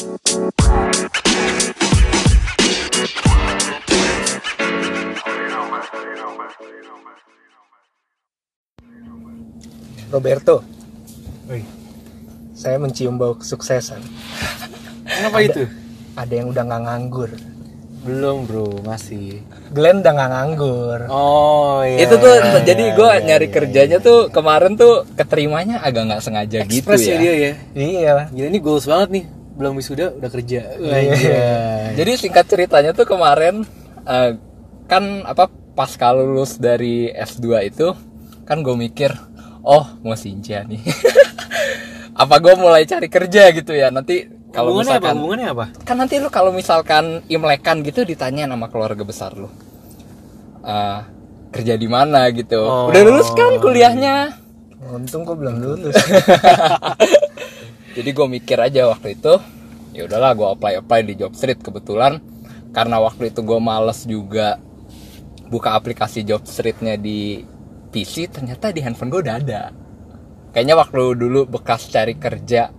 Roberto, 0.00 0.16
Woi, 11.44 11.60
saya 12.56 12.80
mencium 12.80 13.20
bau 13.20 13.36
kesuksesan. 13.36 14.00
kenapa 15.04 15.44
itu? 15.44 15.68
Ada 16.16 16.32
yang 16.32 16.48
udah 16.48 16.64
nggak 16.64 16.80
nganggur. 16.88 17.30
Belum 18.00 18.48
bro, 18.48 18.80
masih. 18.80 19.44
Glenn 19.68 20.00
udah 20.00 20.12
nggak 20.16 20.30
nganggur. 20.32 21.00
Oh 21.12 21.84
iya. 21.84 22.08
itu 22.08 22.16
tuh 22.16 22.40
iya, 22.40 22.64
jadi 22.64 22.84
iya, 22.88 22.96
gue 22.96 23.10
iya, 23.12 23.20
nyari 23.28 23.46
iya, 23.46 23.52
kerjanya 23.52 23.98
tuh 24.00 24.32
kemarin 24.32 24.80
tuh 24.80 25.04
keterimanya 25.12 25.84
agak 25.84 26.08
nggak 26.08 26.24
sengaja 26.24 26.64
gitu 26.64 26.88
Express 26.88 27.04
ya. 27.04 27.12
ya 27.12 27.16
dia 27.20 27.32
ya. 27.36 27.52
Iya. 27.76 28.14
Gila 28.32 28.48
ini 28.48 28.58
goals 28.64 28.88
banget 28.88 29.10
nih. 29.12 29.39
Belum 29.60 29.76
wisuda 29.76 30.16
udah 30.16 30.30
kerja. 30.32 30.60
Iya. 30.80 31.92
Jadi 31.92 32.10
singkat 32.16 32.48
ceritanya 32.48 32.96
tuh 32.96 33.04
kemarin 33.04 33.60
eh, 34.08 34.40
kan 34.88 35.04
apa 35.28 35.52
pas 35.76 35.92
lulus 36.16 36.56
dari 36.56 37.12
S2 37.12 37.44
itu 37.68 37.92
kan 38.48 38.64
gue 38.64 38.72
mikir 38.74 39.12
oh 39.60 39.84
mau 40.00 40.16
sinja 40.16 40.64
nih. 40.64 40.80
apa 42.20 42.36
gue 42.36 42.54
mulai 42.56 42.84
cari 42.84 43.06
kerja 43.06 43.48
gitu 43.54 43.72
ya 43.72 43.88
nanti 43.88 44.28
kalau 44.50 44.74
apa? 44.74 44.80
misalkan 44.82 45.14
Hubungannya 45.16 45.48
apa? 45.54 45.66
kan 45.86 45.96
nanti 45.96 46.18
lu 46.18 46.28
kalau 46.28 46.50
misalkan 46.50 47.22
imlekan 47.30 47.80
gitu 47.80 48.02
ditanya 48.02 48.44
sama 48.50 48.66
keluarga 48.68 49.04
besar 49.04 49.32
lu 49.36 49.48
Eh, 50.60 51.00
kerja 51.48 51.80
di 51.80 51.88
mana 51.88 52.28
gitu 52.28 52.60
Oh. 52.60 52.92
udah 52.92 53.02
lulus 53.08 53.32
kan 53.32 53.56
kuliahnya 53.56 54.36
Untung 54.80 55.24
gue 55.24 55.36
belum 55.36 55.60
lulus. 55.60 55.92
jadi 58.00 58.10
gue 58.16 58.26
mikir 58.40 58.56
aja 58.56 58.88
waktu 58.88 59.20
itu 59.20 59.36
ya 59.92 60.08
udahlah 60.08 60.32
gue 60.32 60.48
apply 60.56 60.72
apply 60.80 61.00
di 61.04 61.14
job 61.20 61.36
street 61.36 61.60
kebetulan. 61.60 62.16
Karena 62.72 63.02
waktu 63.02 63.34
itu 63.34 63.44
gue 63.44 63.60
males 63.60 64.08
juga 64.08 64.56
buka 65.52 65.76
aplikasi 65.76 66.24
job 66.24 66.46
streetnya 66.48 66.96
di 66.96 67.44
PC 67.90 68.30
ternyata 68.32 68.72
di 68.72 68.80
handphone 68.80 69.12
gue 69.12 69.20
udah 69.20 69.36
ada. 69.36 69.62
Kayaknya 70.56 70.74
waktu 70.80 71.02
dulu 71.18 71.40
bekas 71.44 71.92
cari 71.92 72.16
kerja 72.16 72.72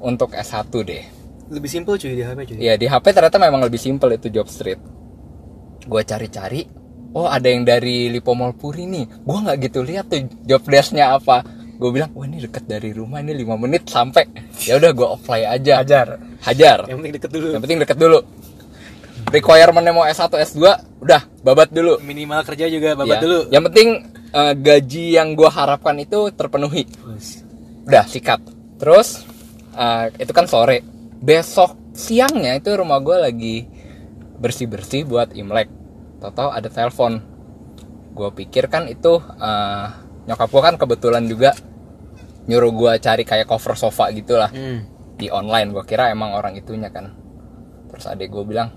untuk 0.00 0.32
S1 0.32 0.72
deh. 0.72 1.04
Lebih 1.52 1.68
simple 1.68 2.00
cuy 2.00 2.16
di 2.16 2.24
HP 2.24 2.38
cuy. 2.48 2.56
ya 2.64 2.74
di 2.80 2.86
HP 2.88 3.04
ternyata 3.12 3.36
memang 3.36 3.60
lebih 3.60 3.76
simpel 3.76 4.16
itu 4.16 4.32
job 4.32 4.48
street 4.48 4.80
gue 5.82 6.02
cari-cari 6.06 6.62
oh 7.12 7.26
ada 7.26 7.50
yang 7.50 7.66
dari 7.66 8.08
Lipo 8.08 8.32
Mall 8.32 8.56
Puri 8.56 8.88
nih. 8.88 9.04
Gue 9.26 9.36
nggak 9.42 9.56
gitu 9.68 9.84
lihat 9.84 10.08
tuh 10.08 10.24
job 10.46 10.62
desknya 10.64 11.12
apa 11.18 11.44
gue 11.82 11.90
bilang 11.90 12.10
wah 12.14 12.22
ini 12.22 12.38
deket 12.38 12.64
dari 12.64 12.94
rumah 12.94 13.18
ini 13.18 13.34
5 13.34 13.58
menit 13.58 13.82
sampai. 13.90 14.24
Ya 14.62 14.78
udah 14.78 14.90
gue 14.94 15.08
apply 15.18 15.40
aja. 15.50 15.82
Ajar. 15.82 16.08
hajar. 16.46 16.78
Yang 16.86 16.96
penting 17.02 17.14
deket 17.18 17.30
dulu. 17.34 17.48
yang 17.50 17.62
penting 17.62 17.80
deket 17.82 17.98
dulu. 17.98 18.18
Requirementnya 19.32 19.92
mau 19.94 20.04
S1 20.04 20.28
S2 20.28 20.62
udah 21.02 21.22
babat 21.42 21.70
dulu. 21.70 21.98
Minimal 22.02 22.42
kerja 22.46 22.66
juga 22.68 22.94
babat 22.94 23.18
Ya. 23.18 23.22
dulu. 23.22 23.38
yang 23.50 23.62
penting 23.66 23.88
eh, 24.30 24.54
gaji 24.54 25.04
yang 25.14 25.34
gue 25.34 25.50
harapkan 25.50 25.98
itu 25.98 26.30
terpenuhi. 26.34 26.86
Udah 27.86 28.06
sikat. 28.06 28.38
Terus 28.78 29.26
eh, 29.74 30.06
itu 30.22 30.30
kan 30.30 30.46
sore. 30.46 30.86
Besok 31.18 31.74
siangnya 31.94 32.58
itu 32.58 32.70
rumah 32.74 32.98
gue 32.98 33.16
lagi 33.18 33.56
bersih 34.38 34.66
bersih 34.66 35.02
buat 35.02 35.34
imlek. 35.34 35.70
Tahu 36.22 36.50
ada 36.50 36.70
telepon. 36.70 37.18
Gue 38.12 38.28
pikir 38.34 38.66
kan 38.68 38.86
itu 38.86 39.18
eh, 39.38 39.86
nyokap 40.26 40.48
gue 40.50 40.62
kan 40.62 40.74
kebetulan 40.76 41.24
juga 41.26 41.50
nyuruh 42.44 42.70
gue 42.70 42.92
cari 42.98 43.22
kayak 43.22 43.46
cover 43.46 43.74
sofa 43.74 44.10
gitulah 44.10 44.48
Hmm. 44.48 44.86
di 45.14 45.28
online 45.28 45.70
gue 45.70 45.84
kira 45.84 46.08
emang 46.08 46.32
orang 46.32 46.52
itunya 46.52 46.88
kan 46.88 47.14
terus 47.86 48.04
adek 48.04 48.28
gue 48.28 48.44
bilang 48.44 48.72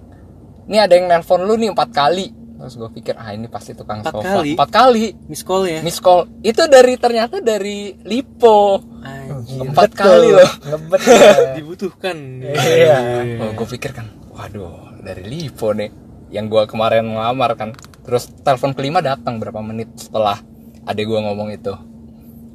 ini 0.66 0.77
ada 0.77 0.94
yang 0.94 1.08
nelpon 1.08 1.41
lu 1.41 1.55
nih 1.55 1.71
empat 1.71 1.89
kali 1.89 2.27
terus 2.55 2.73
gue 2.73 2.89
pikir 2.89 3.13
ah 3.13 3.30
ini 3.30 3.45
pasti 3.45 3.73
tukang 3.73 3.99
Empat 3.99 4.13
sofa 4.13 4.30
kali? 4.39 4.53
empat 4.53 4.69
kali 4.69 5.05
Miss 5.26 5.42
call 5.42 5.64
ya. 5.67 5.80
miss 5.81 5.98
call 5.98 6.23
itu 6.39 6.61
dari 6.65 6.93
ternyata 6.95 7.37
dari 7.37 7.93
Lipo 8.02 8.80
Anjir. 9.02 9.65
empat 9.65 9.89
kali 9.92 10.30
loh 10.32 10.52
Ngebet. 10.64 11.02
ya. 11.09 11.33
Dibutuhkan. 11.53 12.17
Iya. 12.45 12.97
oh, 13.39 13.52
gue 13.53 13.67
pikir 13.70 13.92
kan 13.92 14.08
waduh 14.30 14.71
dari 14.99 15.23
Lipo 15.23 15.71
nih 15.71 15.89
yang 16.30 16.45
gue 16.45 16.64
kemarin 16.65 17.05
ngelamar 17.08 17.53
kan 17.53 17.70
terus 18.02 18.30
telepon 18.39 18.71
kelima 18.71 18.99
datang 18.99 19.36
berapa 19.36 19.59
menit 19.59 19.89
setelah 19.95 20.39
adek 20.83 21.05
gue 21.05 21.20
ngomong 21.21 21.49
itu 21.52 21.73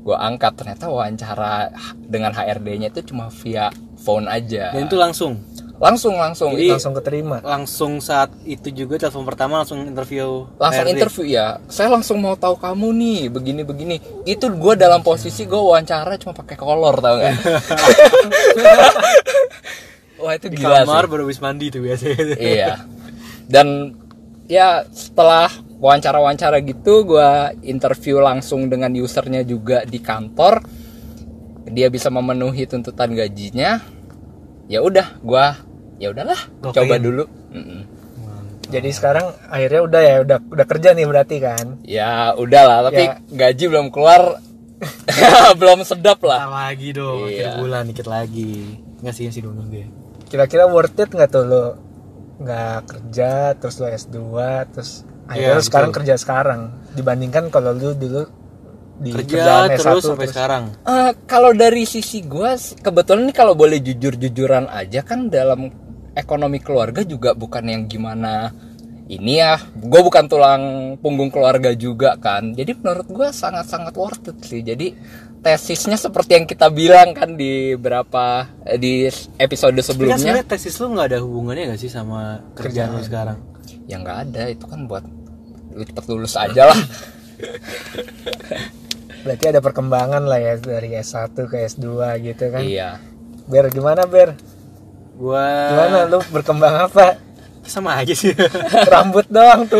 gue 0.01 0.13
angkat 0.13 0.53
ternyata 0.55 0.87
wawancara 0.87 1.69
dengan 2.01 2.31
HRD-nya 2.31 2.89
itu 2.89 3.05
cuma 3.07 3.29
via 3.35 3.69
phone 3.97 4.27
aja 4.27 4.73
Dan 4.73 4.87
itu 4.87 4.97
langsung. 4.97 5.37
langsung 5.77 6.13
langsung 6.15 6.53
Jadi- 6.53 6.73
Langsung 6.73 6.93
keterima. 6.93 7.41
Langsung 7.41 7.93
saat 7.99 8.29
itu 8.43 8.69
juga 8.71 8.97
telepon 8.99 9.25
pertama 9.25 9.61
langsung 9.61 9.81
interview. 9.83 10.45
langsung 10.55 10.85
HRD. 10.85 10.93
interview 10.95 11.25
ya 11.27 11.47
saya 11.67 11.89
langsung 11.89 12.17
mau 12.19 12.33
tahu 12.35 12.53
kamu 12.55 12.87
nih 12.93 13.21
begini 13.29 13.63
begini 13.63 13.97
itu 14.25 14.45
gue 14.47 14.75
dalam 14.75 15.01
posisi 15.01 15.45
gue 15.45 15.57
wawancara 15.57 16.17
cuma 16.17 16.33
pakai 16.35 16.53
kolor 16.55 16.97
tau 16.97 17.17
gak 17.17 17.33
wah 20.19 20.33
itu 20.33 20.47
Di 20.49 20.57
gila 20.59 20.85
kamar 20.85 21.05
sih 21.05 21.11
baru 21.11 21.23
habis 21.25 21.41
mandi 21.41 21.67
tuh 21.69 21.81
biasanya. 21.81 22.37
iya 22.37 22.73
dan 23.47 23.97
ya 24.47 24.85
setelah 24.87 25.49
wawancara-wawancara 25.81 26.61
gitu 26.63 27.09
gue 27.09 27.31
interview 27.65 28.21
langsung 28.21 28.69
dengan 28.69 28.93
usernya 28.95 29.41
juga 29.43 29.83
di 29.89 29.99
kantor 29.99 30.61
dia 31.67 31.89
bisa 31.89 32.13
memenuhi 32.13 32.69
tuntutan 32.69 33.13
gajinya 33.13 33.81
ya 34.69 34.85
udah 34.85 35.19
gue 35.21 35.47
ya 36.01 36.09
udahlah 36.13 36.41
coba 36.65 36.97
dulu. 36.97 37.25
Jadi 38.71 38.87
sekarang 38.95 39.35
akhirnya 39.51 39.81
udah 39.83 40.01
ya 40.01 40.17
udah 40.23 40.39
udah 40.47 40.67
kerja 40.71 40.95
nih 40.95 41.03
berarti 41.03 41.37
kan. 41.43 41.83
Ya 41.83 42.31
udahlah, 42.39 42.87
tapi 42.87 43.03
Ya. 43.03 43.19
gaji 43.19 43.65
belum 43.67 43.91
keluar, 43.91 44.39
belum 45.61 45.83
sedap 45.83 46.23
lah. 46.23 46.47
Bentar 46.47 46.71
lagi 46.71 46.89
dong, 46.95 47.27
Iya. 47.27 47.51
akhir 47.51 47.67
bulan 47.67 47.83
dikit 47.91 48.07
lagi. 48.07 48.79
Nggak 49.03 49.15
sih, 49.19 49.27
sih 49.35 49.43
dulu 49.43 49.67
dia. 49.67 49.91
Kira-kira 50.31 50.71
worth 50.71 51.03
it 51.03 51.11
nggak 51.11 51.31
tuh 51.35 51.45
lo 51.51 51.65
nggak 52.41 52.79
kerja 52.87 53.59
terus 53.59 53.77
lo 53.83 53.91
S2 53.91 54.17
terus 54.71 55.03
akhirnya 55.31 55.57
lo 55.57 55.63
sekarang 55.63 55.91
betul. 55.95 55.99
kerja 56.03 56.15
sekarang 56.19 56.61
dibandingkan 56.99 57.45
kalau 57.55 57.71
lu 57.71 57.95
dulu 57.95 58.23
di 59.01 59.17
Kerja 59.17 59.33
kerjaan 59.33 59.69
terus 59.81 60.05
S1 60.05 60.09
sampai 60.13 60.29
sekarang. 60.29 60.65
Eh, 60.85 61.11
kalau 61.25 61.57
dari 61.57 61.89
sisi 61.89 62.21
gue, 62.21 62.53
kebetulan 62.85 63.33
nih 63.33 63.37
kalau 63.37 63.57
boleh 63.57 63.81
jujur-jujuran 63.81 64.69
aja 64.69 65.01
kan 65.01 65.33
dalam 65.33 65.73
ekonomi 66.13 66.61
keluarga 66.61 67.01
juga 67.01 67.33
bukan 67.33 67.65
yang 67.65 67.89
gimana 67.89 68.53
ini 69.09 69.41
ya. 69.41 69.57
Gue 69.73 70.05
bukan 70.05 70.29
tulang 70.29 70.63
punggung 71.01 71.33
keluarga 71.33 71.73
juga 71.73 72.21
kan. 72.21 72.53
Jadi 72.53 72.77
menurut 72.77 73.09
gue 73.09 73.29
sangat-sangat 73.33 73.97
worth 73.97 74.37
it 74.37 74.39
sih. 74.45 74.61
Jadi 74.61 74.93
tesisnya 75.41 75.97
seperti 75.97 76.37
yang 76.37 76.45
kita 76.45 76.69
bilang 76.69 77.17
kan 77.17 77.33
di 77.41 77.73
berapa 77.81 78.53
eh, 78.69 78.77
di 78.77 79.09
episode 79.41 79.73
Tapi 79.73 79.81
kan 79.81 79.89
sebelumnya. 79.89 80.21
sebenarnya 80.21 80.45
tesis 80.45 80.77
lu 80.77 80.93
nggak 80.93 81.09
ada 81.09 81.19
hubungannya 81.25 81.73
nggak 81.73 81.81
sih 81.81 81.89
sama 81.89 82.45
kerjaan 82.53 82.93
lu 82.93 83.01
sekarang? 83.01 83.41
ya 83.91 83.99
nggak 83.99 84.19
ada 84.31 84.43
itu 84.55 84.65
kan 84.71 84.87
buat 84.87 85.03
lu 85.75 85.83
cepet 85.87 86.05
lulus 86.11 86.35
aja 86.35 86.71
lah 86.71 86.77
berarti 89.25 89.45
ada 89.53 89.61
perkembangan 89.61 90.25
lah 90.25 90.41
ya 90.41 90.55
dari 90.57 90.97
S1 90.97 91.37
ke 91.37 91.57
S2 91.69 91.85
gitu 92.25 92.45
kan. 92.49 92.63
iya 92.65 92.97
Ber 93.45 93.69
gimana 93.69 94.09
Ber? 94.09 94.33
Gua 95.19 95.45
Gimana 95.75 95.99
lu 96.09 96.19
berkembang 96.33 96.89
apa? 96.89 97.19
sama 97.61 98.03
aja 98.03 98.17
sih. 98.17 98.33
Rambut 98.93 99.29
doang 99.31 99.63
tuh. 99.71 99.79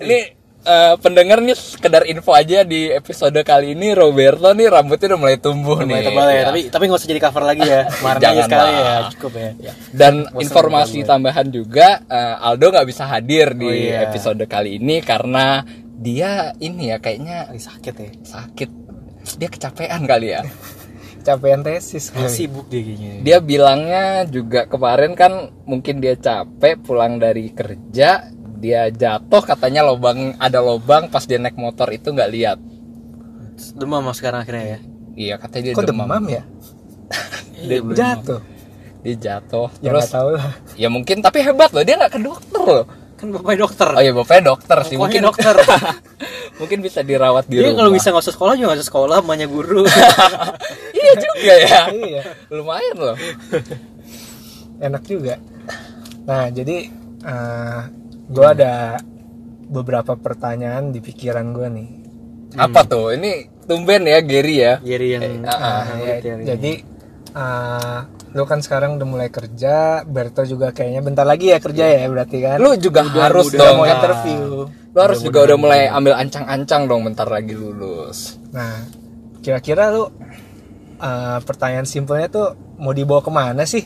Ini 0.00 0.41
eh, 0.62 0.94
pendengar 0.96 1.38
nih 1.38 1.52
sekedar 1.52 2.02
info 2.04 2.30
aja 2.30 2.62
di 2.62 2.86
episode 2.88 3.34
kali 3.42 3.72
ini 3.72 3.92
Roberto 3.92 4.50
nih 4.50 4.66
rambutnya 4.66 5.10
udah 5.10 5.20
mulai 5.20 5.36
tumbuh 5.36 5.76
Udah 5.76 5.84
nih 5.84 5.92
mulai 5.92 6.04
tebal 6.04 6.26
ya, 6.26 6.32
Ya. 6.32 6.44
tapi 6.44 6.60
tapi 6.68 6.82
nggak 6.84 6.98
usah 6.98 7.08
jadi 7.08 7.20
cover 7.20 7.44
lagi 7.44 7.62
ya. 7.62 7.80
Kemarin 7.94 8.20
Jangan 8.20 8.44
sekali 8.44 8.72
ya, 8.72 8.96
cukup 9.10 9.32
ya. 9.34 9.50
dan 9.90 10.14
Bosan 10.24 10.40
informasi 10.40 10.98
tambahan 11.02 11.46
juga 11.48 11.88
eh, 12.04 12.36
Aldo 12.40 12.66
nggak 12.68 12.86
bisa 12.86 13.04
hadir 13.04 13.46
di 13.52 13.64
Oh, 13.64 13.72
iya. 13.72 14.06
episode 14.06 14.42
kali 14.44 14.76
ini 14.76 15.00
karena 15.00 15.62
dia 15.94 16.30
ini 16.56 16.90
ya 16.90 16.98
kayaknya 16.98 17.50
sakit 17.52 17.94
ya. 17.94 18.10
sakit 18.22 18.70
dia 19.36 19.48
kecapean 19.48 20.02
kali 20.02 20.30
ya 20.30 20.42
Capean 21.22 21.62
tesis 21.62 22.10
kali. 22.10 22.26
sibuk 22.26 22.66
dia 22.66 22.82
kayaknya. 22.82 23.12
dia 23.22 23.38
bilangnya 23.38 24.04
juga 24.26 24.66
kemarin 24.66 25.14
kan 25.14 25.32
mungkin 25.62 25.98
dia 25.98 26.14
capek 26.14 26.82
pulang 26.82 27.16
dari 27.16 27.46
kerja 27.48 28.26
dia 28.62 28.86
jatuh 28.88 29.42
katanya 29.42 29.82
lobang 29.82 30.38
ada 30.38 30.62
lobang 30.62 31.10
pas 31.10 31.26
dia 31.26 31.36
naik 31.36 31.56
motor 31.56 31.90
itu 31.90 32.08
nggak 32.08 32.30
lihat 32.30 32.58
Demam 33.74 34.00
mas 34.00 34.16
sekarang 34.16 34.42
akhirnya 34.42 34.64
ya. 34.64 34.78
iya 35.12 35.34
katanya 35.36 35.62
dia 35.64 35.74
Kok 35.74 35.84
demam, 35.84 36.06
demam 36.06 36.24
ya? 36.30 36.42
Belum. 37.68 37.90
Jatuh. 37.92 38.40
dia 39.02 39.14
jatuh 39.16 39.68
Ya 39.78 39.90
terus 39.90 39.98
nggak 40.00 40.14
tahu 40.14 40.28
lah. 40.32 40.52
ya 40.74 40.88
mungkin 40.88 41.16
tapi 41.18 41.42
hebat 41.42 41.70
loh 41.70 41.82
dia 41.82 41.94
nggak 41.96 42.12
ke 42.12 42.20
dokter 42.20 42.62
loh 42.62 42.86
Kan 43.12 43.30
bapaknya 43.30 43.58
dokter. 43.60 43.86
oh 43.88 44.00
iya 44.00 44.10
bapaknya 44.10 44.42
dokter 44.48 44.78
sih 44.82 44.96
mungkin 44.96 45.22
dokter. 45.22 45.54
mungkin 46.60 46.78
bisa 46.80 47.02
dirawat 47.02 47.46
di 47.46 47.54
Dia 47.56 47.66
rumah 47.66 47.78
kalau 47.80 47.90
bisa 47.92 48.06
nggak 48.08 48.18
usah 48.20 48.34
sekolah 48.34 48.52
juga 48.54 48.66
nggak 48.68 48.78
usah 48.78 48.88
sekolah, 48.88 49.16
emaknya 49.20 49.46
guru. 49.46 49.82
iya 50.98 51.12
juga 51.14 51.54
ya 51.56 51.80
Iya. 51.88 52.22
lumayan 52.48 52.96
loh 52.96 53.16
enak 54.80 55.02
juga 55.04 55.34
nah 56.22 56.46
jadi 56.48 56.90
gue 58.32 58.46
ada 58.48 58.96
beberapa 59.68 60.16
pertanyaan 60.16 60.88
di 60.88 60.98
pikiran 60.98 61.52
gue 61.52 61.68
nih 61.68 61.88
Apa 62.52 62.84
tuh? 62.84 63.16
Ini 63.16 63.48
tumben 63.64 64.04
ya 64.04 64.20
Gary 64.20 64.56
ya. 64.60 64.76
Gary 64.80 65.16
yang 65.16 65.44
ah, 65.46 65.88
Nah, 65.88 65.96
ya, 66.00 66.16
jadi 66.52 66.72
eh, 67.32 67.98
lu 68.32 68.44
kan 68.44 68.60
sekarang 68.60 68.96
udah 68.96 69.08
mulai 69.08 69.28
kerja 69.28 70.04
Berto 70.04 70.44
juga 70.44 70.72
kayaknya 70.72 71.00
bentar 71.00 71.24
lagi 71.24 71.48
ya 71.48 71.60
kerja 71.60 71.84
ya 71.84 72.04
berarti 72.08 72.36
kan 72.40 72.56
Lu 72.60 72.76
juga 72.76 73.04
harus 73.08 73.48
udah 73.48 73.60
dong 73.60 73.76
mau 73.76 73.88
ya. 73.88 73.96
interview 73.96 74.42
Lu 74.68 74.98
harus 75.00 75.20
juga 75.20 75.38
udah 75.44 75.56
mulai 75.56 75.80
ambil 75.88 76.12
ancang-ancang 76.16 76.84
dong 76.84 77.00
bentar 77.04 77.24
lagi 77.24 77.52
lulus. 77.52 78.36
nah 78.52 78.84
kira-kira 79.40 79.88
lu 79.88 80.12
eh, 80.98 81.38
pertanyaan 81.42 81.88
simpelnya 81.88 82.28
tuh 82.28 82.48
mau 82.76 82.92
dibawa 82.92 83.20
ke 83.20 83.32
mana 83.32 83.62
sih. 83.64 83.82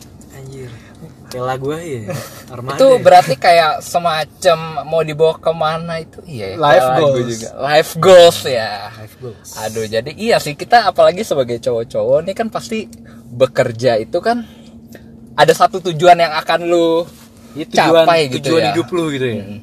Lagu 1.35 1.75
aja 1.75 1.83
ya. 2.07 2.15
Armada. 2.55 2.79
Itu 2.79 3.03
berarti 3.03 3.35
kayak 3.35 3.83
semacam 3.83 4.59
mau 4.87 5.03
dibawa 5.03 5.35
ke 5.37 5.51
mana 5.51 5.99
itu 5.99 6.23
iya 6.23 6.55
ya, 6.55 6.57
Life 6.57 6.89
goals. 7.03 7.19
juga. 7.27 7.49
Life 7.59 7.93
goals 7.99 8.39
ya. 8.47 8.73
Life 8.95 9.17
goals. 9.19 9.49
Aduh 9.59 9.87
jadi 9.91 10.11
iya 10.15 10.39
sih 10.39 10.55
kita 10.55 10.87
apalagi 10.87 11.27
sebagai 11.27 11.59
cowok-cowok 11.59 12.19
ini 12.23 12.33
kan 12.33 12.47
pasti 12.47 12.87
bekerja 13.27 13.99
itu 13.99 14.23
kan 14.23 14.47
ada 15.37 15.53
satu 15.53 15.83
tujuan 15.91 16.17
yang 16.17 16.33
akan 16.33 16.61
lu 16.65 17.05
Itu 17.59 17.75
tujuan, 17.75 18.07
capai 18.07 18.21
gitu 18.31 18.53
tujuan 18.53 18.63
ya. 18.63 18.69
hidup 18.73 18.89
lu 18.95 19.05
gitu 19.13 19.27
ya. 19.27 19.43
Mm. 19.45 19.61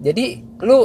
Jadi 0.00 0.24
lu 0.64 0.78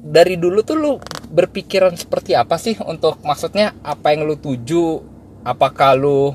dari 0.00 0.34
dulu 0.40 0.64
tuh 0.64 0.76
lu 0.80 0.92
berpikiran 1.30 1.92
seperti 1.94 2.32
apa 2.32 2.56
sih 2.56 2.74
untuk 2.82 3.20
maksudnya 3.20 3.76
apa 3.84 4.16
yang 4.16 4.24
lu 4.24 4.40
tuju? 4.40 5.04
Apakah 5.44 5.92
lu 5.96 6.32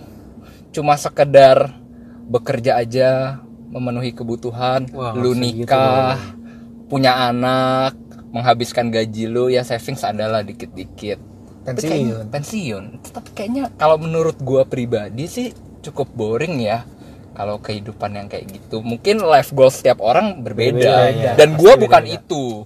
cuma 0.69 0.97
sekedar 0.97 1.73
bekerja 2.25 2.81
aja 2.81 3.39
memenuhi 3.69 4.15
kebutuhan, 4.15 4.87
Wah, 4.95 5.11
lu 5.11 5.35
gitu 5.35 5.67
nikah, 5.67 6.15
punya 6.87 7.27
anak, 7.27 7.97
menghabiskan 8.31 8.87
gaji 8.87 9.27
lu 9.27 9.51
ya 9.51 9.63
savings 9.67 10.03
adalah 10.03 10.41
dikit-dikit. 10.41 11.19
Tapi 11.65 11.81
kayaknya- 11.81 12.21
pensiun 12.21 12.25
pensiun. 12.29 12.83
Tapi 13.11 13.29
kayaknya 13.33 13.63
kalau 13.75 13.97
menurut 13.97 14.37
gua 14.39 14.63
pribadi 14.63 15.25
sih 15.25 15.47
cukup 15.81 16.13
boring 16.13 16.61
ya 16.61 16.85
kalau 17.35 17.59
kehidupan 17.59 18.15
yang 18.15 18.27
kayak 18.29 18.47
gitu. 18.53 18.79
Mungkin 18.85 19.19
life 19.19 19.51
goals 19.51 19.81
setiap 19.81 19.99
orang 19.99 20.45
berbeda. 20.45 20.77
Berbeda, 20.77 20.95
ya. 21.11 21.31
Dan 21.35 21.57
gua 21.57 21.73
bukan 21.75 22.05
itu. 22.05 22.63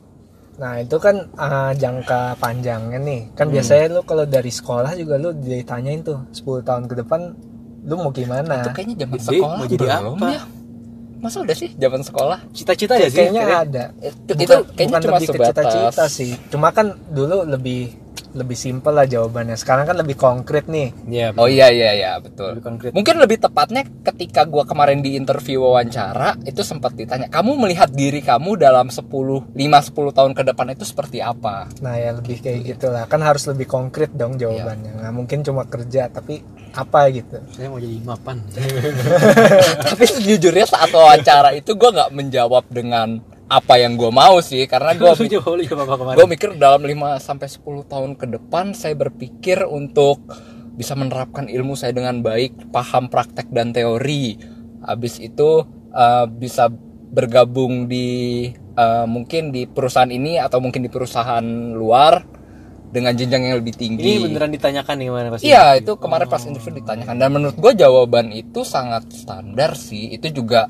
Nah 0.60 0.84
itu 0.84 1.00
kan 1.00 1.32
ah, 1.40 1.72
jangka 1.72 2.36
panjangnya 2.36 3.00
nih 3.00 3.32
Kan 3.32 3.48
biasanya 3.48 3.96
lu 3.96 4.04
kalau 4.04 4.28
dari 4.28 4.52
sekolah 4.52 4.92
juga 5.00 5.16
lu 5.16 5.32
ditanyain 5.32 6.04
tuh 6.04 6.28
10 6.36 6.68
tahun 6.68 6.84
ke 6.92 7.00
depan 7.00 7.32
lu 7.90 7.96
mau 7.98 8.12
gimana 8.12 8.62
Itu 8.62 8.70
kayaknya 8.72 8.96
zaman 9.02 9.18
Gede, 9.18 9.28
sekolah 9.34 9.56
mau 9.56 9.66
jadi 9.66 9.82
belum 9.82 10.16
apa? 10.16 10.28
ya. 10.30 10.42
Masa 11.20 11.38
udah 11.42 11.52
sih 11.52 11.70
zaman 11.76 12.00
sekolah? 12.00 12.40
Cita-cita 12.54 12.94
ya 12.96 13.08
sih. 13.08 13.18
Kayaknya 13.20 13.44
ada 13.60 13.84
Itu, 14.00 14.32
Bukan, 14.32 14.40
itu 14.40 14.56
kayaknya 14.72 14.88
bukan 14.88 15.02
cuma 15.02 15.12
lebih 15.12 15.28
ke 15.28 15.34
sebatas. 15.34 15.52
cita-cita 15.66 16.06
sih 16.08 16.32
Cuma 16.48 16.68
kan 16.70 16.88
dulu 17.10 17.38
lebih 17.44 17.82
lebih 18.34 18.54
simpel 18.54 18.94
lah 18.94 19.10
jawabannya 19.10 19.58
Sekarang 19.58 19.90
kan 19.90 19.98
lebih 19.98 20.16
konkret 20.16 20.70
nih 20.70 20.92
Iya. 21.10 21.34
Oh 21.36 21.50
iya 21.50 21.68
iya 21.74 21.92
iya 21.96 22.12
betul. 22.22 22.54
Lebih 22.58 22.66
konkret. 22.66 22.92
Mungkin 22.94 23.16
lebih 23.18 23.38
tepatnya 23.42 23.82
ketika 24.06 24.46
gua 24.46 24.64
kemarin 24.64 25.02
di 25.02 25.18
interview 25.18 25.66
wawancara 25.66 26.38
itu 26.46 26.62
sempat 26.62 26.94
ditanya, 26.94 27.28
"Kamu 27.28 27.58
melihat 27.58 27.90
diri 27.90 28.22
kamu 28.22 28.56
dalam 28.62 28.88
10 28.94 29.50
5 29.54 29.80
10 29.82 30.14
tahun 30.14 30.32
ke 30.38 30.44
depan 30.54 30.74
itu 30.74 30.86
seperti 30.86 31.20
apa?" 31.20 31.68
Nah 31.82 31.98
ya 31.98 32.14
lebih 32.14 32.40
kayak 32.44 32.60
gitulah 32.76 33.04
Kan 33.10 33.22
harus 33.26 33.50
lebih 33.50 33.66
konkret 33.66 34.14
dong 34.14 34.38
jawabannya 34.38 34.92
Iya. 34.94 35.00
Nggak 35.02 35.14
mungkin 35.14 35.40
cuma 35.42 35.64
kerja 35.66 36.08
Tapi 36.10 36.42
apa 36.70 37.00
gitu 37.10 37.38
Saya 37.54 37.68
mau 37.74 37.82
jadi 37.82 37.98
mapan. 38.06 38.38
Tapi 39.90 40.04
sejujurnya 40.06 40.66
saat 40.70 40.92
wawancara 40.94 41.56
itu 41.58 41.74
gua 41.74 41.90
nggak 41.96 42.12
menjawab 42.14 42.64
dengan 42.70 43.18
apa 43.50 43.82
yang 43.82 43.98
gua 43.98 44.14
mau 44.14 44.38
sih 44.46 44.70
karena 44.70 44.94
kemarin? 45.98 46.16
gue 46.22 46.28
mikir 46.30 46.50
dalam 46.62 46.86
5 46.86 47.18
sampai 47.18 47.48
10 47.50 47.66
tahun 47.90 48.12
ke 48.14 48.26
depan 48.38 48.78
saya 48.78 48.94
berpikir 48.94 49.66
untuk 49.66 50.22
bisa 50.78 50.94
menerapkan 50.94 51.50
ilmu 51.50 51.74
saya 51.74 51.92
dengan 51.92 52.22
baik, 52.22 52.70
paham 52.70 53.10
praktek 53.10 53.50
dan 53.50 53.74
teori. 53.74 54.38
Habis 54.86 55.20
itu 55.20 55.66
eh, 55.92 56.26
bisa 56.30 56.70
bergabung 57.10 57.90
di 57.90 58.48
eh, 58.54 59.06
mungkin 59.10 59.50
di 59.50 59.66
perusahaan 59.66 60.08
ini 60.14 60.38
atau 60.38 60.62
mungkin 60.62 60.86
di 60.86 60.92
perusahaan 60.94 61.44
luar 61.74 62.22
dengan 62.90 63.14
jenjang 63.18 63.50
yang 63.50 63.58
lebih 63.62 63.74
tinggi. 63.78 64.02
Ini 64.02 64.30
beneran 64.30 64.54
ditanyakan 64.54 64.94
nih 64.98 65.08
kemarin 65.10 65.30
pasti. 65.34 65.46
Iya 65.50 65.66
itu 65.78 65.92
kemarin 65.98 66.26
pas 66.30 66.44
interview 66.46 66.74
ditanyakan 66.82 67.16
dan 67.18 67.30
menurut 67.34 67.58
gue 67.58 67.74
jawaban 67.78 68.30
itu 68.34 68.62
sangat 68.62 69.10
standar 69.14 69.74
sih 69.78 70.14
itu 70.14 70.30
juga 70.34 70.70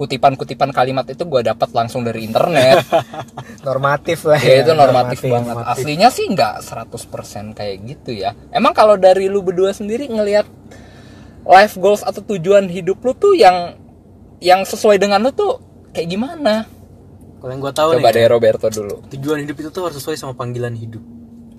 kutipan-kutipan 0.00 0.72
kalimat 0.72 1.04
itu 1.04 1.28
gue 1.28 1.44
dapat 1.44 1.68
langsung 1.76 2.00
dari 2.00 2.24
internet 2.24 2.80
Normatif 3.68 4.24
lah 4.24 4.40
ya 4.40 4.64
itu 4.64 4.72
normatif, 4.72 5.20
normatif. 5.20 5.28
banget 5.28 5.54
aslinya 5.76 6.08
sih 6.08 6.24
nggak 6.32 6.64
100% 6.64 7.52
kayak 7.52 7.76
gitu 7.84 8.16
ya 8.16 8.32
emang 8.48 8.72
kalau 8.72 8.96
dari 8.96 9.28
lu 9.28 9.44
berdua 9.44 9.76
sendiri 9.76 10.08
ngelihat 10.08 10.48
life 11.44 11.76
goals 11.76 12.00
atau 12.00 12.24
tujuan 12.24 12.72
hidup 12.72 12.96
lu 13.04 13.12
tuh 13.12 13.36
yang 13.36 13.76
yang 14.40 14.64
sesuai 14.64 14.96
dengan 14.96 15.20
lu 15.20 15.36
tuh 15.36 15.60
kayak 15.92 16.08
gimana 16.08 16.64
Kalau 17.40 17.52
yang 17.56 17.60
gua 17.60 17.72
tahu 17.72 17.96
coba 17.96 18.08
nih, 18.12 18.16
dari 18.16 18.28
Roberto 18.32 18.66
dulu 18.72 18.96
tujuan 19.12 19.44
hidup 19.44 19.56
itu 19.60 19.68
tuh 19.68 19.82
harus 19.84 20.00
sesuai 20.00 20.16
sama 20.16 20.32
panggilan 20.32 20.72
hidup. 20.76 21.04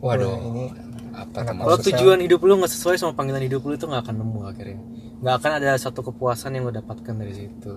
waduh 0.01 0.33
ini 0.49 0.65
apa 1.11 1.53
Kalau 1.53 1.77
tujuan 1.77 2.19
hidup 2.25 2.39
lu 2.41 2.57
nggak 2.57 2.71
sesuai 2.71 2.97
sama 2.97 3.13
panggilan 3.13 3.43
hidup 3.45 3.61
lu 3.61 3.75
itu 3.75 3.85
nggak 3.85 4.01
akan 4.07 4.15
nemu 4.23 4.39
akhirnya. 4.47 4.79
Nggak 5.21 5.35
akan 5.37 5.51
ada 5.61 5.71
satu 5.77 6.01
kepuasan 6.07 6.55
yang 6.55 6.71
lu 6.71 6.73
dapatkan 6.73 7.13
dari 7.13 7.33
situ. 7.35 7.71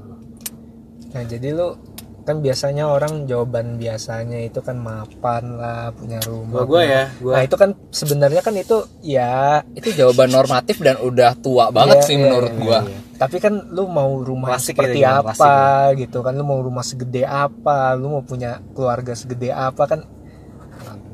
Nah 1.14 1.22
jadi 1.24 1.48
lu 1.50 1.78
kan 2.24 2.40
biasanya 2.40 2.88
orang 2.88 3.24
jawaban 3.24 3.76
biasanya 3.76 4.40
itu 4.40 4.58
kan 4.58 4.74
mapan 4.74 5.54
lah 5.54 5.92
punya 5.92 6.16
rumah. 6.24 6.56
Gua 6.56 6.64
gua 6.66 6.82
ya, 6.82 7.02
gua 7.20 7.32
Nah 7.36 7.42
itu 7.44 7.54
kan 7.54 7.70
sebenarnya 7.90 8.40
kan 8.40 8.54
itu 8.54 8.80
ya. 8.98 9.60
itu 9.72 9.92
jawaban 9.92 10.28
normatif 10.28 10.80
dan 10.80 10.96
udah 10.98 11.36
tua 11.36 11.68
banget 11.68 12.00
Iya, 12.00 12.06
sih 12.08 12.14
iya, 12.14 12.22
menurut 12.24 12.50
iya, 12.50 12.58
gua 12.58 12.78
Tapi 13.14 13.36
kan 13.38 13.54
lu 13.70 13.86
mau 13.86 14.10
rumah 14.18 14.48
Klasik 14.50 14.74
seperti 14.74 14.98
gitu 14.98 15.06
ya, 15.06 15.20
apa 15.20 15.54
gitu 15.94 16.18
kan? 16.18 16.32
Lu 16.32 16.42
mau 16.42 16.58
rumah 16.58 16.82
segede 16.82 17.22
apa? 17.22 17.92
Lu 17.94 18.10
mau 18.10 18.22
punya 18.22 18.58
keluarga 18.72 19.12
segede 19.12 19.48
apa 19.48 19.84
kan? 19.84 20.00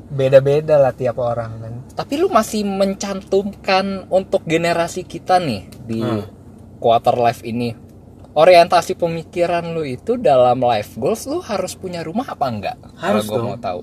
Beda-beda 0.07 0.75
lah 0.75 0.91
tiap 0.91 1.15
orang 1.17 1.51
kan. 1.57 1.73
tapi 1.91 2.15
lu 2.15 2.27
masih 2.27 2.63
mencantumkan 2.63 4.07
untuk 4.07 4.41
generasi 4.43 5.03
kita 5.03 5.37
nih 5.37 5.67
di 5.81 5.99
Hmm. 5.99 6.23
quarter 6.79 7.13
life 7.13 7.43
ini 7.43 7.75
orientasi 8.31 8.95
pemikiran 8.95 9.75
lu 9.75 9.83
itu 9.83 10.15
dalam 10.15 10.63
life 10.63 10.95
goals 10.95 11.27
lu 11.27 11.43
harus 11.43 11.75
punya 11.75 11.99
rumah 12.01 12.27
apa 12.31 12.45
enggak 12.47 12.77
Harus 12.95 13.27
Kalau 13.27 13.31
gua 13.31 13.37
dong. 13.37 13.47
mau 13.53 13.59
tahu 13.59 13.81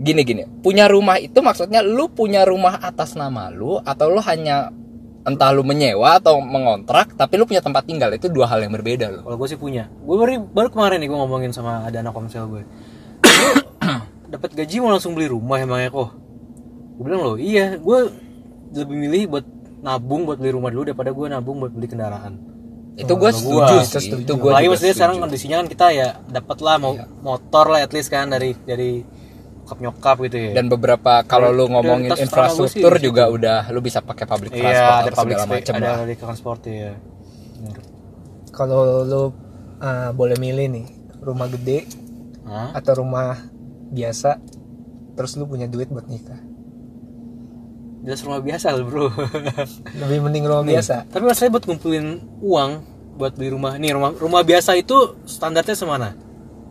gini 0.00 0.20
gini 0.24 0.42
punya 0.64 0.88
rumah 0.88 1.20
itu 1.20 1.38
maksudnya 1.44 1.84
lu 1.84 2.08
punya 2.08 2.48
rumah 2.48 2.80
atas 2.80 3.14
nama 3.14 3.52
lu 3.52 3.76
atau 3.84 4.08
lu 4.08 4.18
hanya 4.24 4.72
entah 5.20 5.52
lu 5.52 5.60
menyewa 5.60 6.16
atau 6.16 6.40
mengontrak 6.40 7.12
tapi 7.12 7.36
lu 7.36 7.44
punya 7.44 7.60
tempat 7.60 7.84
tinggal 7.84 8.08
itu 8.16 8.32
dua 8.32 8.48
hal 8.48 8.64
yang 8.64 8.72
berbeda 8.72 9.12
loh 9.12 9.22
Kalau 9.28 9.36
gue 9.36 9.48
sih 9.52 9.60
punya. 9.60 9.92
Gue 10.00 10.16
baru, 10.16 10.40
baru 10.40 10.68
kemarin 10.72 10.96
nih 11.04 11.08
gue 11.12 11.18
ngomongin 11.20 11.52
sama 11.52 11.84
ada 11.84 12.00
anak 12.00 12.16
komsel 12.16 12.48
gue. 12.48 12.64
dapat 14.32 14.50
gaji 14.56 14.80
mau 14.80 14.88
langsung 14.88 15.12
beli 15.12 15.28
rumah 15.28 15.60
emangnya 15.60 15.92
kok? 15.92 16.16
Gue 16.96 17.04
bilang 17.04 17.20
loh, 17.20 17.36
iya, 17.36 17.76
gue 17.76 17.98
lebih 18.72 18.96
milih 18.96 19.22
buat 19.28 19.46
nabung 19.84 20.24
buat 20.24 20.40
beli 20.40 20.56
rumah 20.56 20.72
dulu 20.72 20.88
daripada 20.88 21.12
gue 21.12 21.26
nabung 21.28 21.60
buat 21.60 21.72
beli 21.76 21.84
kendaraan. 21.84 22.40
Itu 23.00 23.12
gue 23.16 23.30
setuju 23.32 23.76
gua, 23.76 23.84
sih 23.84 23.98
setuju. 24.00 24.22
itu 24.24 24.32
gue 24.36 24.50
juga 24.52 24.68
maksudnya 24.68 24.94
sekarang 24.96 25.16
kondisinya 25.24 25.56
kan 25.64 25.68
kita 25.72 25.86
ya 25.92 26.08
dapat 26.28 26.58
lah 26.60 26.76
mau 26.76 26.92
motor 27.24 27.64
lah 27.72 27.80
at 27.80 27.92
least 27.96 28.12
kan 28.12 28.28
dari 28.28 28.52
dari 28.64 29.00
nyokap 29.70 29.78
nyokap 29.78 30.16
gitu 30.26 30.36
ya. 30.36 30.50
dan 30.58 30.66
beberapa 30.66 31.12
kalau 31.22 31.54
lu 31.54 31.70
ngomongin 31.70 32.10
infrastruktur 32.18 32.98
sih 32.98 33.06
juga 33.06 33.30
udah 33.30 33.70
lu 33.70 33.78
bisa 33.78 34.02
pakai 34.02 34.26
public 34.26 34.50
iya 34.50 34.58
transport 34.66 34.90
ada 34.90 35.06
atau 35.06 35.18
public 35.22 35.36
macam 35.46 35.74
ada 35.78 35.90
public 36.02 36.18
transport 36.18 36.60
ya. 36.66 36.92
Kalau 38.50 39.06
lu 39.06 39.22
uh, 39.22 40.10
boleh 40.10 40.36
milih 40.42 40.66
nih 40.74 40.86
rumah 41.22 41.46
gede 41.46 41.86
Hah? 42.50 42.74
atau 42.74 42.98
rumah 42.98 43.38
biasa, 43.94 44.42
terus 45.14 45.38
lu 45.38 45.46
punya 45.46 45.70
duit 45.70 45.86
buat 45.86 46.10
nikah. 46.10 46.49
Jelas 48.00 48.20
rumah 48.20 48.40
biasa 48.40 48.72
loh 48.72 48.84
bro. 48.84 49.06
Lebih 50.00 50.18
mending 50.20 50.44
rumah 50.44 50.64
biasa. 50.64 51.04
Tapi 51.06 51.22
masalahnya 51.22 51.52
buat 51.52 51.64
ngumpulin 51.64 52.06
uang 52.40 52.70
buat 53.14 53.32
beli 53.34 53.50
rumah. 53.50 53.76
Nih 53.76 53.92
rumah 53.92 54.10
rumah 54.12 54.40
biasa 54.40 54.72
itu 54.74 54.96
standarnya 55.24 55.74
semana? 55.74 56.08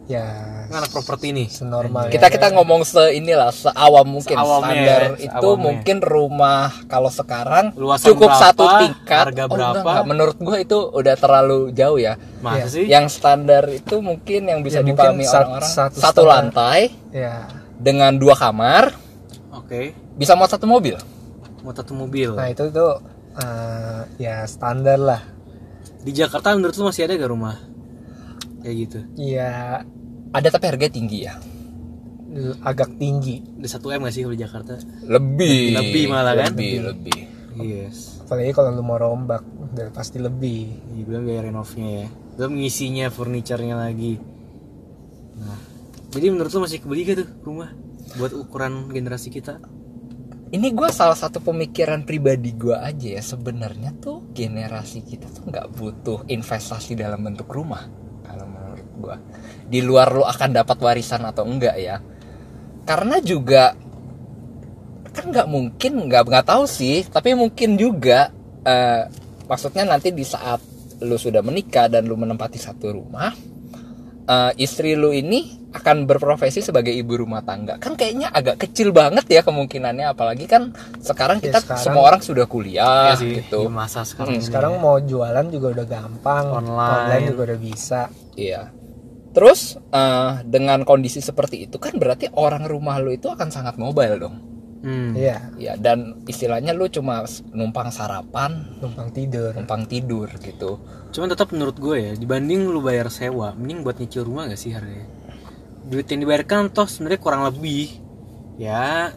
Ya 0.06 0.26
Kan 0.66 0.82
anak 0.82 0.90
properti 0.92 1.30
nih. 1.30 1.46
senormal 1.48 2.10
kita 2.10 2.28
kita 2.28 2.50
ngomong 2.50 2.82
se 2.82 3.14
inilah 3.14 3.50
seawam 3.52 4.06
mungkin 4.08 4.34
Seawamnya 4.34 4.74
standar 4.74 5.02
ya, 5.04 5.10
itu 5.20 5.30
seawamnya. 5.30 5.62
mungkin 5.62 5.98
rumah 6.00 6.62
kalau 6.86 7.10
sekarang 7.10 7.66
Luasan 7.76 8.08
cukup 8.08 8.26
berapa, 8.28 8.42
satu 8.44 8.64
tingkat 8.80 9.24
harga 9.24 9.44
Oh, 9.44 9.50
berapa? 9.52 9.70
enggak, 9.72 9.86
enggak. 9.86 10.06
menurut 10.08 10.38
gua 10.40 10.58
itu 10.58 10.78
udah 10.84 11.14
terlalu 11.16 11.60
jauh 11.72 11.98
ya 11.98 12.18
Masa 12.40 12.58
Iya. 12.60 12.66
sih? 12.68 12.86
yang 12.88 13.06
standar 13.06 13.64
itu 13.68 13.96
mungkin 14.00 14.42
yang 14.46 14.60
bisa 14.62 14.82
Ya, 14.82 14.82
mungkin 14.84 14.98
dipahami 14.98 15.26
orang-orang 15.26 15.70
satu 15.70 15.98
satu, 16.00 16.22
lantai 16.24 16.90
Ya 17.12 17.46
dengan 17.76 18.12
dua 18.12 18.34
kamar 18.34 18.98
Oke. 19.52 19.94
bisa 20.16 20.34
muat 20.34 20.50
satu 20.50 20.66
mobil 20.66 20.98
Mau 21.64 21.74
satu 21.74 21.94
mobil. 21.94 22.32
Nah 22.34 22.48
itu 22.48 22.68
tuh 22.70 23.02
uh, 23.36 24.02
ya 24.18 24.44
standar 24.46 25.00
lah. 25.00 25.22
di 26.00 26.16
Jakarta 26.16 26.56
menurut 26.56 26.72
lu 26.80 26.88
masih 26.88 27.04
ada 27.04 27.20
gak 27.20 27.28
rumah 27.28 27.60
kayak 28.64 28.76
gitu 28.88 29.00
Iya 29.20 29.84
Ada 30.32 30.48
tapi 30.48 30.66
harga 30.72 30.88
tinggi 30.88 31.28
ya. 31.28 31.36
agak 32.64 32.96
tinggi. 32.96 33.44
di 33.60 33.68
satu 33.68 33.92
m 33.92 34.08
gak 34.08 34.14
sih 34.16 34.24
kalau 34.24 34.32
di 34.32 34.40
Jakarta 34.40 34.80
Lebih. 35.04 35.76
Lebih 35.76 36.04
malah 36.08 36.40
kan? 36.40 36.56
Lebih, 36.56 36.72
lebih. 36.88 37.20
yes 37.60 38.24
Apalagi 38.24 38.56
kalau 38.56 38.72
lu 38.72 38.84
mau 38.86 38.96
rombak, 38.96 39.42
udah 39.44 39.90
pasti 39.92 40.22
lebih. 40.22 40.70
Iya, 40.96 41.04
belum 41.04 41.22
gaya 41.28 41.42
renovnya 41.50 41.90
ya 42.06 42.10
belum 42.40 42.56
ngisinya 42.56 43.12
furniturnya 43.12 43.76
lagi 43.76 44.16
nah 45.36 45.60
jadi 46.16 46.32
menurut 46.32 46.48
lu 46.56 46.64
masih 46.64 46.80
kebeli 46.80 47.04
gak 47.04 47.18
tuh 47.20 47.28
rumah 47.44 47.76
buat 48.16 48.32
ukuran 48.32 48.88
generasi 48.88 49.28
kita 49.28 49.60
Ini 50.50 50.74
gue 50.74 50.90
salah 50.90 51.14
satu 51.14 51.46
pemikiran 51.46 52.10
pribadi 52.10 52.58
gue 52.58 52.74
aja 52.74 53.22
ya 53.22 53.22
sebenarnya 53.22 53.94
tuh 54.02 54.34
generasi 54.34 55.06
kita 55.06 55.30
tuh 55.30 55.46
nggak 55.46 55.78
butuh 55.78 56.26
investasi 56.26 56.98
dalam 56.98 57.22
bentuk 57.22 57.46
rumah 57.54 57.86
kalau 58.26 58.50
menurut 58.50 58.90
gue. 58.98 59.16
Di 59.70 59.86
luar 59.86 60.10
lu 60.10 60.26
akan 60.26 60.50
dapat 60.50 60.78
warisan 60.82 61.22
atau 61.30 61.46
enggak 61.46 61.78
ya? 61.78 62.02
Karena 62.82 63.22
juga 63.22 63.78
kan 65.14 65.26
nggak 65.30 65.48
mungkin 65.50 65.92
nggak 66.10 66.24
nggak 66.26 66.46
tahu 66.48 66.64
sih 66.64 67.06
tapi 67.06 67.36
mungkin 67.36 67.76
juga 67.76 68.32
eh, 68.64 69.06
maksudnya 69.46 69.84
nanti 69.84 70.16
di 70.16 70.24
saat 70.24 70.62
lu 71.04 71.18
sudah 71.18 71.44
menikah 71.44 71.92
dan 71.92 72.08
lu 72.08 72.16
menempati 72.16 72.58
satu 72.58 72.94
rumah 72.94 73.34
eh, 74.26 74.52
istri 74.58 74.96
lu 74.96 75.12
ini 75.12 75.59
akan 75.70 76.04
berprofesi 76.04 76.60
sebagai 76.60 76.90
ibu 76.90 77.14
rumah 77.16 77.40
tangga 77.40 77.78
kan 77.78 77.94
kayaknya 77.94 78.26
agak 78.28 78.58
kecil 78.60 78.90
banget 78.90 79.26
ya 79.28 79.42
kemungkinannya 79.42 80.10
apalagi 80.10 80.44
kan 80.44 80.74
sekarang 80.98 81.38
Ya, 81.38 81.44
kita 81.46 81.60
sekarang- 81.62 81.84
semua 81.84 82.04
orang 82.04 82.22
sudah 82.22 82.46
kuliah 82.46 83.14
Iya 83.14 83.16
sih, 83.16 83.30
gitu 83.38 83.66
di 83.66 83.70
masa 83.70 84.02
sekarang 84.02 84.34
Hmm. 84.34 84.42
Sekarang 84.42 84.74
mau 84.78 84.98
jualan 84.98 85.46
juga 85.48 85.68
udah 85.72 85.86
gampang. 85.86 86.46
Online. 86.60 87.28
juga 87.28 87.42
udah 87.46 87.60
bisa. 87.60 88.02
Iya. 88.34 88.74
Terus 89.30 89.78
eh, 89.78 90.32
dengan 90.44 90.82
kondisi 90.82 91.20
seperti 91.20 91.64
itu 91.64 91.78
kan 91.78 91.94
berarti 91.94 92.34
orang 92.34 92.66
rumah 92.66 92.98
lu 92.98 93.12
itu 93.12 93.28
akan 93.28 93.48
sangat 93.48 93.78
mobile 93.78 94.18
dong. 94.18 94.36
Hmm. 94.80 95.12
Iya, 95.12 95.54
Ya 95.54 95.74
dan 95.76 96.24
istilahnya 96.24 96.72
lu 96.72 96.88
cuma 96.88 97.22
numpang 97.52 97.92
sarapan, 97.92 98.64
numpang 98.80 99.12
tidur. 99.12 99.52
numpang 99.52 99.86
tidur 99.86 100.32
gitu. 100.40 100.80
Cuman 101.10 101.28
tetap 101.28 101.52
menurut 101.52 101.76
gue 101.76 101.98
ya, 102.00 102.12
dibanding 102.16 102.66
lu 102.66 102.80
bayar 102.80 103.12
sewa, 103.12 103.52
mending 103.52 103.84
buat 103.84 103.98
nyicil 103.98 104.24
rumah 104.24 104.48
gak 104.48 104.58
sih 104.58 104.72
harganya? 104.72 105.06
Duit 105.88 106.06
yang 106.12 106.26
dibayarkan 106.26 106.74
toh 106.74 106.90
sebenarnya 106.90 107.22
kurang 107.22 107.48
lebih 107.48 108.02
ya 108.60 109.16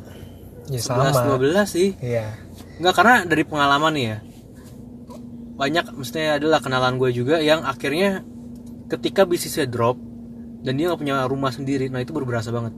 Ya 0.71 0.78
11 0.78 1.11
sama. 1.11 1.37
12 1.38 1.66
sih. 1.66 1.88
Iya. 1.99 2.38
Enggak 2.78 2.95
karena 3.02 3.14
dari 3.26 3.42
pengalaman 3.42 3.92
nih 3.97 4.07
ya. 4.07 4.16
Banyak 5.59 5.85
maksudnya 5.95 6.38
adalah 6.38 6.62
kenalan 6.62 6.99
gue 6.99 7.11
juga 7.11 7.42
yang 7.42 7.66
akhirnya 7.66 8.23
ketika 8.87 9.26
bisnisnya 9.26 9.66
drop 9.66 9.99
dan 10.62 10.78
dia 10.78 10.90
nggak 10.90 11.00
punya 11.00 11.26
rumah 11.26 11.50
sendiri, 11.50 11.90
nah 11.90 11.99
itu 11.99 12.14
baru 12.14 12.25
berasa 12.28 12.54
banget. 12.54 12.75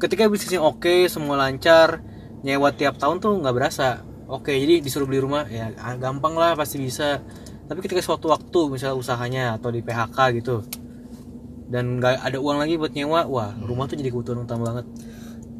Ketika 0.00 0.30
bisnisnya 0.30 0.64
oke, 0.64 1.04
semua 1.12 1.36
lancar, 1.36 2.00
nyewa 2.40 2.72
tiap 2.72 2.96
tahun 2.96 3.20
tuh 3.20 3.36
nggak 3.44 3.54
berasa. 3.54 4.00
Oke, 4.28 4.56
jadi 4.56 4.80
disuruh 4.80 5.08
beli 5.08 5.20
rumah 5.20 5.44
ya 5.48 5.72
ah, 5.76 5.96
gampang 6.00 6.36
lah 6.36 6.56
pasti 6.56 6.80
bisa. 6.80 7.20
Tapi 7.68 7.84
ketika 7.84 8.00
suatu 8.00 8.32
waktu 8.32 8.72
misalnya 8.72 8.96
usahanya 8.96 9.44
atau 9.60 9.68
di 9.68 9.84
PHK 9.84 10.40
gitu 10.40 10.64
dan 11.68 12.00
nggak 12.00 12.24
ada 12.24 12.38
uang 12.40 12.58
lagi 12.64 12.80
buat 12.80 12.92
nyewa, 12.96 13.28
wah 13.28 13.52
rumah 13.60 13.84
tuh 13.84 14.00
jadi 14.00 14.08
kebutuhan 14.08 14.44
utama 14.44 14.72
banget. 14.72 14.86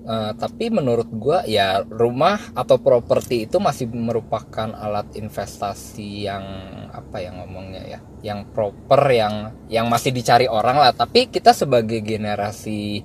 Eh, 0.09 0.33
tapi 0.41 0.73
menurut 0.73 1.05
gua 1.13 1.45
ya 1.45 1.85
rumah 1.85 2.41
atau 2.57 2.81
properti 2.81 3.45
itu 3.45 3.61
masih 3.61 3.93
merupakan 3.93 4.73
alat 4.73 5.05
investasi 5.13 6.25
yang 6.25 6.45
apa 6.89 7.21
ya 7.21 7.37
ngomongnya 7.37 7.85
ya, 7.85 8.01
yang 8.25 8.49
proper 8.49 9.05
yang 9.13 9.53
yang 9.69 9.85
masih 9.93 10.17
dicari 10.17 10.49
orang 10.49 10.81
lah. 10.81 10.97
Tapi 10.97 11.29
kita 11.29 11.53
sebagai 11.53 12.01
generasi 12.01 13.05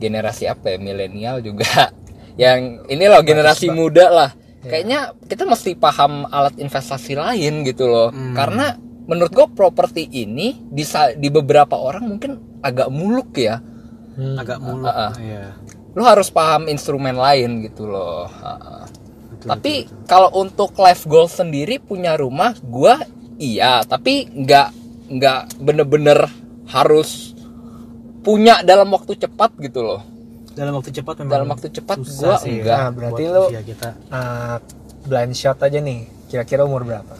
generasi 0.00 0.48
apa 0.48 0.72
ya 0.72 0.78
milenial 0.80 1.44
juga 1.44 1.92
yang 2.40 2.88
ini 2.88 3.04
loh 3.04 3.20
generasi 3.20 3.68
muda 3.68 4.08
lah. 4.08 4.30
Kayaknya 4.64 5.12
kita 5.28 5.44
mesti 5.44 5.76
paham 5.76 6.24
alat 6.24 6.56
investasi 6.56 7.20
lain 7.20 7.68
gitu 7.68 7.84
loh. 7.84 8.08
Hmm. 8.08 8.32
Karena 8.32 8.72
menurut 9.04 9.30
gua 9.30 9.46
properti 9.46 10.08
ini 10.08 10.56
di 10.64 10.82
sa- 10.82 11.12
di 11.12 11.28
beberapa 11.28 11.76
orang 11.76 12.04
mungkin 12.06 12.60
agak 12.60 12.88
muluk 12.88 13.36
ya. 13.36 13.60
Hmm. 14.14 14.38
Agak 14.38 14.58
muluk. 14.58 14.86
ah, 14.86 15.10
ah. 15.10 15.12
Iya. 15.16 15.46
lu 15.94 16.02
harus 16.02 16.26
paham 16.26 16.66
instrumen 16.66 17.14
lain 17.14 17.62
gitu 17.62 17.86
loh. 17.86 18.26
Ha-ha. 18.26 18.82
Betul, 19.30 19.46
tapi 19.46 19.72
kalau 20.06 20.26
untuk 20.34 20.74
life 20.74 21.06
goal 21.06 21.30
sendiri 21.30 21.78
punya 21.78 22.18
rumah, 22.18 22.50
gua 22.60 22.98
iya, 23.36 23.78
tapi 23.84 24.26
nggak 24.26 24.68
nggak 25.14 25.40
bener-bener 25.60 26.26
harus 26.66 27.34
punya 28.20 28.64
dalam 28.64 28.88
waktu 28.88 29.14
cepat 29.14 29.54
gitu 29.60 29.84
loh. 29.84 30.02
dalam 30.54 30.78
waktu 30.78 30.94
cepat 30.94 31.14
memang 31.18 31.30
Dalam 31.30 31.48
waktu 31.50 31.68
cepat 31.68 31.98
ya 31.98 32.38
enggak. 32.46 32.78
Nah, 32.78 32.90
berarti 32.90 33.22
usia 33.26 33.62
kita 33.62 33.88
ah, 34.08 34.56
blind 35.02 35.34
shot 35.34 35.58
aja 35.58 35.78
nih. 35.78 36.06
Kira-kira 36.26 36.62
umur 36.62 36.82
berapa? 36.82 37.14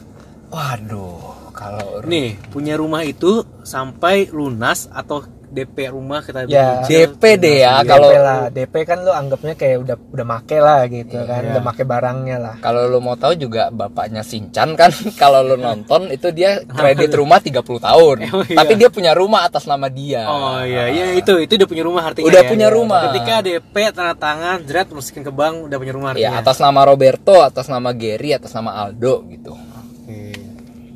Waduh, 0.49 1.44
kalau 1.55 2.03
nih 2.03 2.35
punya 2.47 2.75
rumah 2.75 3.01
itu 3.01 3.31
sampai 3.61 4.27
lunas 4.29 4.85
atau 4.87 5.23
DP 5.45 5.87
rumah 5.87 6.19
kita 6.19 6.43
Ya, 6.45 6.83
DP 6.83 7.39
deh 7.39 7.63
ya, 7.63 7.79
lunas. 7.79 7.87
kalau- 7.87 8.11
DP 8.11 8.19
lah, 8.19 8.39
DP 8.51 8.75
kan 8.83 8.97
lu 8.99 9.11
anggapnya 9.13 9.55
kayak 9.55 9.77
udah 9.79 9.95
udah 10.11 10.25
make 10.27 10.57
lah 10.57 10.83
gitu 10.85 11.15
kan, 11.17 11.39
Iya. 11.39 11.49
udah 11.49 11.61
make 11.63 11.83
barangnya 11.85 12.37
lah. 12.37 12.55
kalau 12.59 12.83
lu 12.85 12.99
mau 12.99 13.15
tahu 13.15 13.39
juga 13.39 13.71
bapaknya 13.71 14.19
Sinchan 14.19 14.75
kan 14.75 14.91
kalau 15.15 15.39
lu 15.41 15.55
nonton 15.55 16.11
itu 16.11 16.27
dia 16.29 16.59
kredit 16.59 17.07
rumah 17.15 17.39
30 17.39 17.55
tahun. 17.79 18.17
Oh, 18.27 18.43
iya. 18.43 18.57
Tapi 18.57 18.73
dia 18.75 18.89
punya 18.89 19.15
rumah 19.15 19.47
atas 19.47 19.63
nama 19.63 19.87
dia. 19.87 20.27
Oh 20.27 20.59
iya, 20.59 20.91
iya 20.91 21.15
itu 21.15 21.39
itu 21.39 21.55
udah 21.55 21.69
punya 21.69 21.83
rumah 21.83 22.03
artinya. 22.03 22.27
Udah 22.27 22.41
ya. 22.41 22.49
punya 22.51 22.67
rumah. 22.67 23.01
Ketika 23.07 23.35
DP 23.39 23.75
tanda 23.89 24.11
tangan, 24.13 24.59
jerat 24.61 24.91
masukin 24.91 25.23
ke 25.23 25.31
bank 25.31 25.71
udah 25.71 25.77
punya 25.79 25.93
rumah 25.95 26.09
Ya 26.11 26.35
artinya. 26.35 26.43
atas 26.43 26.57
nama 26.59 26.83
Roberto, 26.83 27.39
atas 27.39 27.71
nama 27.71 27.95
Gary, 27.95 28.35
atas 28.35 28.51
nama 28.51 28.75
Aldo 28.77 29.23
gitu. 29.31 29.55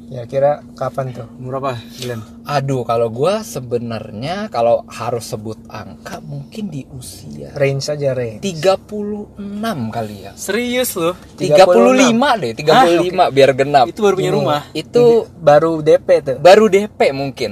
Ya 0.10 0.26
kira 0.26 0.66
kapan 0.74 1.14
tuh? 1.14 1.30
Umur 1.38 1.62
apa, 1.62 1.78
Glenn? 2.02 2.26
Aduh, 2.42 2.82
kalau 2.82 3.14
gua 3.14 3.46
sebenarnya 3.46 4.50
kalau 4.50 4.82
harus 4.90 5.30
sebut 5.30 5.62
angka 5.70 6.18
mungkin 6.26 6.74
di 6.74 6.82
usia 6.90 7.54
Range 7.54 7.78
aja 7.78 8.18
range. 8.18 8.42
36 8.42 9.38
kali 9.94 10.26
ya. 10.26 10.34
Serius 10.34 10.98
loh? 10.98 11.14
35 11.38 12.42
deh, 12.42 12.52
35 12.58 13.30
biar 13.30 13.52
genap. 13.54 13.86
Itu 13.86 14.02
baru 14.02 14.16
punya 14.18 14.32
Ini. 14.34 14.38
rumah. 14.42 14.62
Itu 14.74 15.04
Baru 15.38 15.72
DP 15.86 16.08
tuh. 16.26 16.38
baru 16.42 16.66
DP 16.66 17.00
mungkin. 17.14 17.52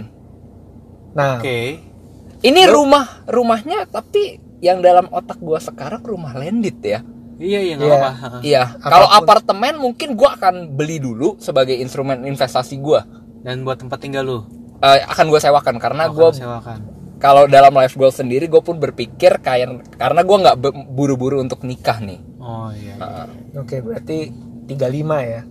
Nah, 1.13 1.37
Oke. 1.37 1.77
Ini 2.41 2.61
rumah 2.69 3.25
rumahnya 3.29 3.85
tapi 3.85 4.41
yang 4.61 4.81
dalam 4.81 5.05
otak 5.13 5.37
gua 5.37 5.61
sekarang 5.61 6.01
rumah 6.01 6.33
landed 6.33 6.81
ya. 6.81 7.05
Iya 7.37 7.59
iya 7.61 7.73
nggak 7.75 7.85
Iya. 7.85 7.97
apa-apa. 7.99 8.37
Iya, 8.41 8.63
kalau 8.79 9.07
apartemen 9.07 9.73
mungkin 9.77 10.13
gua 10.13 10.33
akan 10.33 10.73
beli 10.73 10.97
dulu 10.97 11.37
sebagai 11.37 11.73
instrumen 11.73 12.21
investasi 12.23 12.77
gua. 12.77 13.05
Dan 13.39 13.61
buat 13.61 13.77
tempat 13.77 13.97
tinggal 13.97 14.23
lu. 14.23 14.39
Eh, 14.77 15.01
akan 15.03 15.25
gue 15.27 15.37
sewakan 15.37 15.75
karena 15.77 16.05
Oh, 16.05 16.11
gua 16.11 16.29
kalau 16.29 16.33
sewakan. 16.35 16.79
kalau 17.17 17.43
dalam 17.47 17.73
life 17.73 17.93
goal 17.93 18.09
sendiri 18.09 18.45
gue 18.45 18.59
pun 18.59 18.77
berpikir 18.77 19.37
kayak 19.39 19.69
karena 19.91 20.21
gue 20.21 20.37
nggak 20.37 20.55
buru-buru 20.87 21.41
untuk 21.41 21.61
nikah 21.61 21.97
nih 21.97 22.21
Oh 22.37 22.69
iya. 22.69 22.93
Nah, 22.95 23.25
oke 23.55 23.73
berarti 23.79 24.29
35 24.65 24.77
ya. 25.19 25.41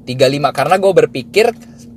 35 0.00 0.14
karena 0.50 0.74
gue 0.76 0.92
berpikir 0.96 1.46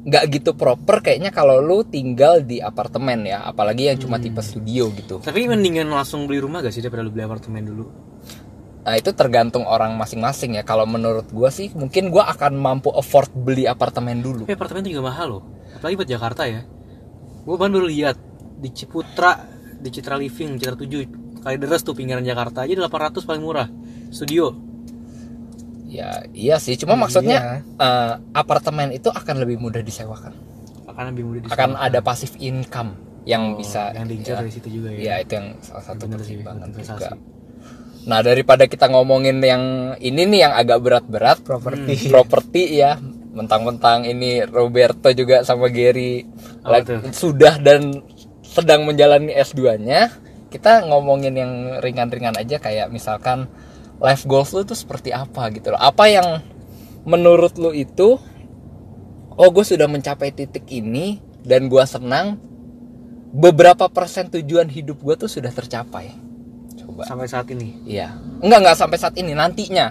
nggak 0.04 0.24
gitu 0.32 0.52
proper 0.54 1.00
kayaknya 1.00 1.30
kalau 1.30 1.58
lu 1.58 1.82
tinggal 1.84 2.42
di 2.42 2.58
apartemen 2.58 3.24
ya 3.24 3.46
apalagi 3.46 3.88
yang 3.88 3.98
cuma 3.98 4.18
tipe 4.18 4.42
studio 4.42 4.90
gitu 4.92 5.20
Tapi 5.20 5.46
mendingan 5.46 5.88
langsung 5.88 6.26
beli 6.26 6.42
rumah 6.42 6.60
gak 6.60 6.72
sih 6.72 6.82
daripada 6.82 7.02
lu 7.02 7.10
beli 7.10 7.24
apartemen 7.24 7.64
dulu? 7.64 7.86
Nah 8.84 8.94
itu 8.94 9.12
tergantung 9.12 9.64
orang 9.64 9.96
masing-masing 9.96 10.56
ya 10.56 10.64
kalau 10.64 10.84
menurut 10.84 11.26
gue 11.26 11.50
sih 11.50 11.72
mungkin 11.72 12.12
gue 12.12 12.20
akan 12.20 12.54
mampu 12.54 12.92
afford 12.92 13.32
beli 13.32 13.64
apartemen 13.64 14.20
dulu 14.20 14.44
Tapi 14.44 14.54
apartemen 14.54 14.84
itu 14.84 14.92
juga 14.94 15.08
mahal 15.08 15.28
loh. 15.30 15.44
Apalagi 15.74 15.96
buat 15.96 16.10
Jakarta 16.10 16.44
ya. 16.44 16.62
Gue 17.44 17.56
baru 17.56 17.84
lihat 17.84 18.16
di 18.56 18.70
Ciputra, 18.70 19.40
di 19.76 19.88
Citra 19.88 20.16
Living, 20.16 20.56
Citra 20.56 20.76
7 20.76 21.40
kali 21.40 21.56
deres 21.58 21.82
tuh 21.82 21.92
pinggiran 21.92 22.24
Jakarta 22.24 22.64
aja 22.64 22.76
800 22.78 23.24
paling 23.24 23.44
murah. 23.44 23.68
Studio. 24.10 24.52
ya 25.86 26.26
iya 26.32 26.58
sih 26.58 26.74
cuma 26.74 26.94
Iya. 26.94 27.02
maksudnya 27.02 27.40
eh, 27.78 28.14
apartemen 28.34 28.90
itu 28.92 29.08
akan 29.08 29.36
lebih 29.40 29.58
mudah 29.58 29.80
disewakan 29.80 30.34
Akan 30.86 31.14
lebih 31.14 31.24
mudah 31.24 31.40
akan 31.50 31.78
ada 31.78 32.02
pasif 32.02 32.34
income 32.38 32.98
yang 33.24 33.54
Oh, 33.54 33.58
bisa 33.58 33.94
yang 33.94 34.06
diincar 34.06 34.36
ya, 34.36 34.40
dari 34.42 34.52
situ 34.52 34.68
juga 34.70 34.90
ya 34.90 35.00
ya. 35.00 35.16
itu 35.22 35.34
yang 35.34 35.48
salah 35.62 35.84
satu 35.86 36.04
pertimbangan 36.06 36.68
juga 36.70 37.14
Nah 38.04 38.20
daripada 38.20 38.68
kita 38.68 38.92
ngomongin 38.92 39.40
yang 39.40 39.96
ini 40.00 40.28
nih 40.28 40.40
yang 40.50 40.54
agak 40.54 40.80
berat-berat 40.84 41.40
Properti. 41.44 42.12
properti 42.12 42.64
ya 42.84 43.00
mentang-mentang 43.34 44.06
ini 44.06 44.46
Roberto 44.46 45.10
juga 45.10 45.42
sama 45.42 45.68
Gary 45.74 46.22
tuh? 46.86 47.10
sudah 47.10 47.58
dan 47.58 48.06
sedang 48.46 48.86
menjalani 48.86 49.34
S2-nya 49.34 50.14
kita 50.54 50.86
ngomongin 50.86 51.34
yang 51.34 51.52
ringan-ringan 51.82 52.38
aja 52.38 52.62
kayak 52.62 52.94
misalkan 52.94 53.50
life 53.98 54.30
goals 54.30 54.54
lu 54.54 54.62
itu 54.62 54.78
seperti 54.78 55.10
apa 55.10 55.50
gitu 55.50 55.74
loh 55.74 55.82
apa 55.82 56.06
yang 56.06 56.46
menurut 57.10 57.58
lu 57.58 57.74
itu 57.74 58.22
oh 59.34 59.50
gue 59.50 59.66
sudah 59.66 59.90
mencapai 59.90 60.30
titik 60.30 60.70
ini 60.70 61.18
dan 61.42 61.66
gue 61.66 61.84
senang 61.90 62.38
beberapa 63.34 63.90
persen 63.90 64.30
tujuan 64.30 64.70
hidup 64.70 65.02
gue 65.02 65.26
tuh 65.26 65.30
sudah 65.32 65.50
tercapai 65.50 66.14
coba 66.94 67.04
sampai 67.04 67.26
saat 67.26 67.48
ini? 67.50 67.74
Iya. 67.84 68.14
Enggak 68.40 68.60
enggak 68.62 68.78
sampai 68.78 68.98
saat 68.98 69.16
ini 69.18 69.34
nantinya. 69.34 69.90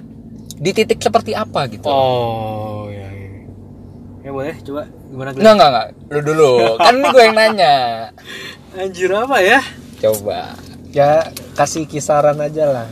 Di 0.54 0.70
titik 0.70 1.02
seperti 1.02 1.34
apa 1.34 1.66
gitu. 1.66 1.84
Oh 1.84 2.86
ya 2.86 3.10
ya 3.10 3.28
ya 4.22 4.30
boleh. 4.30 4.54
Coba 4.62 4.86
gimana 5.10 5.30
Glenn? 5.34 5.42
enggak 5.42 5.54
enggak 5.58 5.70
enggak. 5.70 5.88
Lu 6.08 6.20
dulu. 6.22 6.50
Kan 6.78 6.92
ini 6.94 7.06
gue 7.10 7.22
yang 7.22 7.36
nanya. 7.36 7.74
Anjir 8.78 9.10
apa 9.10 9.36
ya? 9.42 9.60
Coba. 9.98 10.54
Ya 10.92 11.24
kasih 11.56 11.88
kisaran 11.88 12.36
aja 12.36 12.64
lah. 12.68 12.88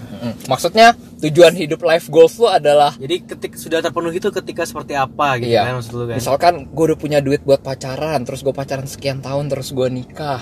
Maksudnya 0.48 0.96
tujuan 1.20 1.52
hidup 1.52 1.84
life 1.84 2.08
goals 2.08 2.40
lu 2.40 2.48
adalah 2.48 2.96
jadi 2.96 3.20
ketik 3.20 3.60
sudah 3.60 3.84
terpenuhi 3.84 4.16
itu 4.16 4.32
ketika 4.32 4.64
seperti 4.64 4.96
apa 4.96 5.36
gitu 5.36 5.52
Iya. 5.52 5.68
kan 5.68 5.74
maksud 5.78 5.92
lu 5.94 6.04
kan? 6.08 6.16
Misalkan 6.16 6.54
gue 6.72 6.84
udah 6.92 6.98
punya 6.98 7.20
duit 7.20 7.44
buat 7.44 7.60
pacaran 7.60 8.24
terus 8.24 8.40
gue 8.40 8.52
pacaran 8.56 8.88
sekian 8.88 9.20
tahun 9.20 9.52
terus 9.52 9.70
gue 9.70 9.88
nikah. 9.92 10.40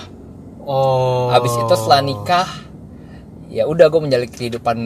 Oh. 0.63 1.35
Habis 1.35 1.51
itu 1.59 1.75
setelah 1.75 1.99
nikah 1.99 2.47
ya 3.49 3.65
udah 3.65 3.89
gue 3.89 4.01
menjalani 4.01 4.31
kehidupan 4.31 4.79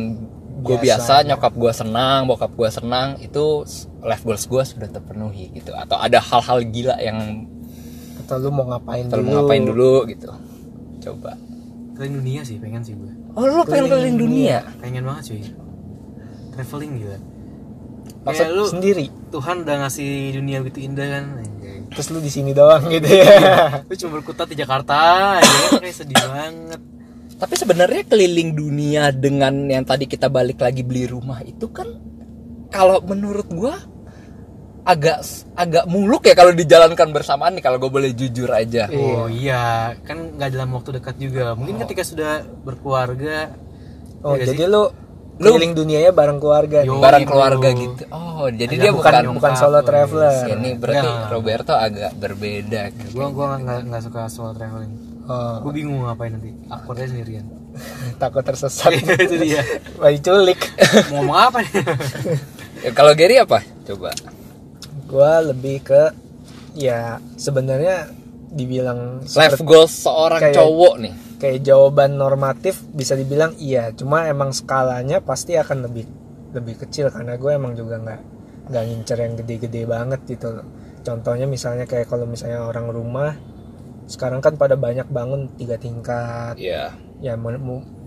gue 0.62 0.76
Biasa 0.78 1.22
biasa, 1.22 1.26
nyokap 1.26 1.52
gue 1.58 1.72
senang 1.74 2.20
bokap 2.30 2.54
gue 2.54 2.70
senang 2.70 3.18
itu 3.18 3.66
life 4.06 4.22
goals 4.22 4.46
gue 4.46 4.62
sudah 4.62 4.88
terpenuhi 4.88 5.50
gitu. 5.54 5.74
Atau 5.74 5.98
ada 5.98 6.22
hal-hal 6.22 6.62
gila 6.70 6.96
yang 7.02 7.46
atau 8.22 8.38
lu 8.38 8.54
mau 8.54 8.70
ngapain 8.70 9.10
terlalu 9.10 9.26
dulu? 9.26 9.36
ngapain 9.42 9.62
dulu 9.66 9.92
gitu. 10.06 10.30
Coba. 11.02 11.34
Keliling 11.98 12.14
dunia 12.22 12.40
sih 12.46 12.56
pengen 12.62 12.82
sih 12.86 12.94
gue 12.94 13.22
oh 13.36 13.44
lu 13.48 13.62
pengen 13.64 13.88
keliling 13.88 14.18
dunia. 14.20 14.58
pengen 14.80 15.02
banget 15.04 15.32
cuy 15.32 15.42
traveling 16.52 16.92
gila. 17.00 17.18
Maksud 18.22 18.44
Kayak 18.46 18.54
lu 18.54 18.64
sendiri? 18.68 19.06
Tuhan 19.32 19.56
udah 19.66 19.76
ngasih 19.86 20.10
dunia 20.36 20.56
begitu 20.62 20.78
indah 20.84 21.06
kan 21.08 21.24
terus 21.92 22.08
lu 22.08 22.24
di 22.24 22.32
sini 22.32 22.56
doang 22.56 22.88
gitu 22.88 23.04
ya? 23.04 23.84
Lu 23.84 23.94
cuma 23.96 24.10
berkutat 24.20 24.48
di 24.48 24.56
Jakarta 24.56 24.96
aja 25.40 25.76
kayak 25.80 25.96
sedih 25.96 26.16
banget 26.32 26.80
tapi 27.42 27.58
sebenarnya 27.58 28.06
keliling 28.06 28.54
dunia 28.54 29.10
dengan 29.10 29.66
yang 29.66 29.82
tadi 29.82 30.06
kita 30.06 30.30
balik 30.30 30.62
lagi 30.62 30.86
beli 30.86 31.10
rumah 31.10 31.42
itu 31.42 31.66
kan 31.74 31.90
kalau 32.70 33.02
menurut 33.02 33.50
gue 33.50 33.74
agak 34.86 35.26
agak 35.58 35.90
muluk 35.90 36.22
ya 36.22 36.38
kalau 36.38 36.54
dijalankan 36.54 37.10
bersamaan 37.10 37.58
nih 37.58 37.62
kalau 37.66 37.82
gue 37.82 37.90
boleh 37.90 38.14
jujur 38.14 38.46
aja. 38.46 38.86
Oh 38.94 39.26
iya. 39.26 39.98
kan 40.06 40.38
nggak 40.38 40.54
dalam 40.54 40.70
waktu 40.70 41.02
dekat 41.02 41.18
juga. 41.18 41.58
Mungkin 41.58 41.82
ketika 41.82 42.06
sudah 42.06 42.46
berkeluarga 42.62 43.50
oh 44.22 44.38
Iya 44.38 44.54
jadi 44.54 44.70
lu 44.70 44.94
keliling 45.42 45.74
dunianya 45.74 46.14
bareng 46.14 46.38
keluarga 46.38 46.86
Yo. 46.86 47.02
bro. 47.02 47.26
keluarga 47.26 47.68
gitu. 47.74 48.02
Oh 48.14 48.46
jadi 48.54 48.74
dia 48.78 48.90
bukan 48.94 49.34
bukan 49.34 49.34
bukan 49.42 49.52
solo 49.58 49.82
traveler. 49.82 50.46
Ini 50.46 50.70
berarti 50.78 51.10
Enggak. 51.10 51.30
Roberto 51.34 51.74
agak 51.74 52.14
berbeda 52.22 52.82
gitu. 52.94 53.18
gua 53.18 53.28
gua 53.34 53.46
nggak 53.58 53.78
nggak 53.90 54.02
suka 54.06 54.30
solo 54.30 54.54
traveling 54.54 55.11
oh, 55.24 55.54
gua 55.60 55.72
bingung 55.72 56.02
ngapain 56.02 56.30
nanti. 56.30 56.50
Aku 56.68 56.92
aja 56.92 57.06
sendirian. 57.06 57.46
Takut 58.22 58.42
tersesat. 58.42 58.92
Itu 59.26 59.36
dia. 59.36 59.62
Wah 59.96 60.08
diculik 60.08 60.60
mau 61.10 61.20
ngomong 61.20 61.38
apa 61.38 61.58
nih? 61.60 61.72
Ya, 62.82 62.90
kalau 62.92 63.12
Gary 63.12 63.36
apa? 63.36 63.62
Coba. 63.82 64.10
Gua 65.06 65.40
lebih 65.42 65.82
ke 65.82 66.02
ya 66.72 67.20
sebenarnya 67.34 68.08
dibilang 68.48 69.24
life 69.24 69.60
goals 69.62 69.92
seorang 69.92 70.40
Kayak- 70.40 70.56
cowok 70.56 70.94
nih. 71.00 71.14
kayak 71.36 71.58
jawaban 71.64 72.14
normatif 72.14 72.78
bisa 72.88 73.18
dibilang 73.18 73.50
iya 73.58 73.90
cuma 73.90 74.30
emang 74.30 74.54
skalanya 74.54 75.18
pasti 75.18 75.58
akan 75.58 75.90
lebih 75.90 76.06
lebih 76.54 76.78
kecil 76.78 77.10
karena 77.10 77.34
gue 77.34 77.50
emang 77.50 77.74
juga 77.74 77.98
nggak 77.98 78.20
nggak 78.70 78.82
ngincer 78.86 79.18
yang 79.18 79.34
gede-gede 79.34 79.82
banget 79.84 80.20
gitu 80.28 80.54
loh. 80.54 80.66
Contohnya 81.02 81.50
misalnya 81.50 81.82
kayak 81.82 82.06
kalau 82.06 82.30
misalnya 82.30 82.62
orang 82.62 82.86
rumah 82.88 83.34
sekarang 84.12 84.44
kan 84.44 84.60
pada 84.60 84.76
banyak 84.76 85.08
bangun 85.08 85.48
tiga 85.56 85.80
tingkat. 85.80 86.60
Iya. 86.60 86.92
ya 87.22 87.38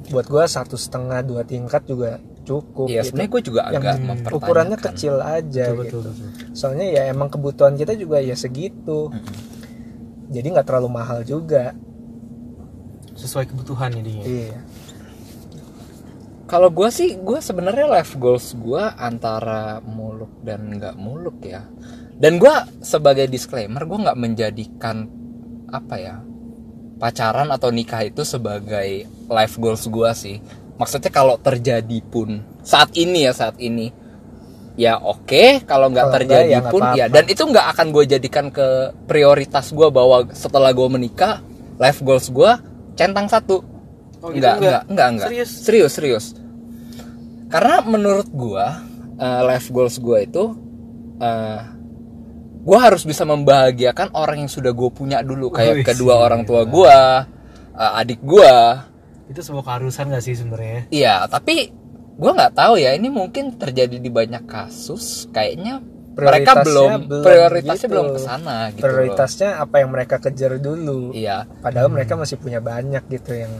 buat 0.05 0.27
gue 0.29 0.43
satu 0.45 0.77
setengah 0.77 1.25
dua 1.25 1.41
tingkat 1.41 1.81
juga 1.89 2.21
cukup 2.45 2.85
Iya, 2.85 3.01
gitu. 3.01 3.07
sebenarnya 3.09 3.31
gue 3.33 3.41
juga 3.41 3.61
yang 3.73 3.81
agak 3.81 3.97
ukurannya 4.37 4.77
kecil 4.77 5.17
aja 5.17 5.65
betul 5.73 5.81
gitu. 5.81 5.97
betul. 6.05 6.27
Betul 6.29 6.53
soalnya 6.53 6.85
ya 6.93 7.01
emang 7.09 7.29
kebutuhan 7.33 7.73
kita 7.73 7.97
juga 7.97 8.21
ya 8.21 8.37
segitu. 8.37 9.09
Jadi 10.29 10.47
nggak 10.53 10.67
terlalu 10.67 10.89
mahal 10.93 11.25
juga. 11.25 11.73
Sesuai 13.17 13.49
kebutuhan 13.49 13.97
jadinya. 13.97 14.25
Iya. 14.27 14.59
Kalau 16.45 16.69
gue 16.69 16.89
sih, 16.93 17.17
gue 17.17 17.41
sebenarnya 17.41 17.89
life 17.89 18.13
goals 18.21 18.53
gue 18.53 18.83
antara 19.01 19.81
muluk 19.81 20.29
dan 20.45 20.77
nggak 20.77 20.93
muluk 20.93 21.41
ya. 21.41 21.65
Dan 22.15 22.37
gue 22.37 22.53
sebagai 22.85 23.25
disclaimer, 23.25 23.81
gue 23.81 23.97
nggak 24.05 24.19
menjadikan 24.19 25.09
apa 25.81 25.95
ya 25.99 26.15
pacaran 26.95 27.51
atau 27.51 27.69
nikah 27.75 28.07
itu 28.07 28.23
sebagai 28.23 29.03
life 29.27 29.55
goals 29.59 29.83
gue 29.87 30.11
sih. 30.15 30.37
Maksudnya 30.75 31.11
kalau 31.11 31.35
terjadi 31.39 31.99
pun 32.03 32.43
saat 32.63 32.91
ini 32.95 33.27
ya 33.27 33.33
saat 33.35 33.55
ini 33.59 33.91
ya 34.75 34.99
oke 34.99 35.63
kalau 35.63 35.87
nggak 35.87 36.11
terjadi 36.11 36.51
ya 36.51 36.59
nggak 36.59 36.73
pun 36.73 36.81
ya 36.99 37.05
dan 37.07 37.23
itu 37.31 37.43
nggak 37.47 37.67
akan 37.71 37.87
gue 37.95 38.03
jadikan 38.11 38.51
ke 38.51 38.91
prioritas 39.07 39.71
gue 39.71 39.87
bahwa 39.87 40.27
setelah 40.35 40.75
gue 40.75 40.87
menikah 40.91 41.39
life 41.79 42.03
goals 42.03 42.27
gue 42.27 42.51
centang 42.99 43.31
satu 43.31 43.63
Oh, 44.25 44.33
gitu 44.33 44.41
enggak, 44.41 44.57
enggak? 44.57 44.57
enggak, 44.57 44.83
enggak, 44.89 45.07
enggak. 45.13 45.29
Serius? 45.29 45.51
serius, 45.61 45.91
serius. 45.93 46.25
Karena 47.45 47.85
menurut 47.85 48.25
gua, 48.33 48.81
eh, 49.21 49.41
life 49.45 49.69
goals 49.69 50.01
gua 50.01 50.25
itu, 50.25 50.57
eh, 51.21 51.61
gua 52.65 52.77
harus 52.89 53.05
bisa 53.05 53.21
membahagiakan 53.23 54.09
orang 54.17 54.41
yang 54.41 54.51
sudah 54.51 54.73
gue 54.73 54.89
punya 54.89 55.21
dulu, 55.21 55.53
kayak 55.53 55.85
kedua 55.85 56.17
gila. 56.17 56.25
orang 56.25 56.41
tua 56.49 56.65
gua, 56.65 57.29
eh, 57.77 57.99
adik 58.01 58.25
gua. 58.25 58.89
itu 59.25 59.41
sebuah 59.41 59.65
keharusan 59.65 60.13
gak 60.13 60.21
sih 60.21 60.37
sebenarnya 60.37 60.85
Iya, 60.89 61.25
tapi 61.29 61.69
gua 62.17 62.33
nggak 62.37 62.53
tahu 62.57 62.77
ya. 62.77 62.93
Ini 62.93 63.09
mungkin 63.09 63.57
terjadi 63.57 63.97
di 63.97 64.09
banyak 64.13 64.45
kasus. 64.45 65.25
Kayaknya 65.33 65.81
mereka 66.15 66.51
belum, 66.63 66.89
belum 67.11 67.23
prioritasnya 67.27 67.87
gitu. 67.87 67.93
belum 67.93 68.07
ke 68.15 68.19
sana 68.23 68.57
gitu. 68.71 68.79
loh. 68.79 68.83
prioritasnya 68.87 69.49
apa 69.59 69.75
yang 69.83 69.89
mereka 69.91 70.15
kejar 70.23 70.51
dulu 70.57 71.11
Iya, 71.11 71.43
padahal 71.59 71.91
mereka 71.91 72.15
masih 72.15 72.39
punya 72.39 72.63
banyak 72.63 73.03
gitu 73.11 73.35
yang 73.35 73.51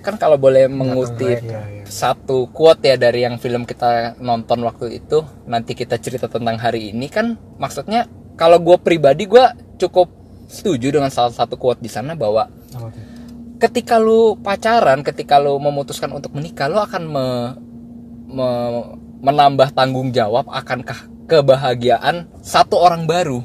kan 0.00 0.16
kalau 0.16 0.40
boleh 0.40 0.70
mengutip 0.72 1.44
Iya, 1.44 1.60
iya. 1.68 1.84
satu 1.84 2.48
quote 2.48 2.80
ya 2.88 2.96
dari 2.96 3.28
yang 3.28 3.36
film 3.36 3.68
kita 3.68 4.16
nonton 4.24 4.64
waktu 4.64 5.04
itu 5.04 5.20
nanti 5.44 5.76
kita 5.76 6.00
cerita 6.00 6.32
tentang 6.32 6.56
hari 6.56 6.96
ini 6.96 7.12
kan 7.12 7.36
maksudnya 7.60 8.08
kalau 8.38 8.62
gue 8.62 8.78
pribadi 8.78 9.26
gue 9.26 9.42
cukup 9.76 10.08
setuju 10.48 10.94
dengan 10.94 11.10
salah 11.10 11.34
satu 11.34 11.58
quote 11.58 11.82
di 11.82 11.90
sana 11.90 12.16
bahwa 12.16 12.48
ketika 13.58 13.98
lu 13.98 14.38
pacaran 14.38 15.02
ketika 15.02 15.36
lu 15.36 15.58
memutuskan 15.58 16.08
untuk 16.14 16.32
menikah 16.32 16.70
lu 16.70 16.78
akan 16.78 17.02
me- 17.04 17.54
me- 18.30 18.88
menambah 19.18 19.74
tanggung 19.74 20.14
jawab 20.14 20.46
akan 20.48 20.86
ke- 20.86 21.10
kebahagiaan 21.26 22.30
satu 22.40 22.78
orang 22.78 23.04
baru 23.04 23.42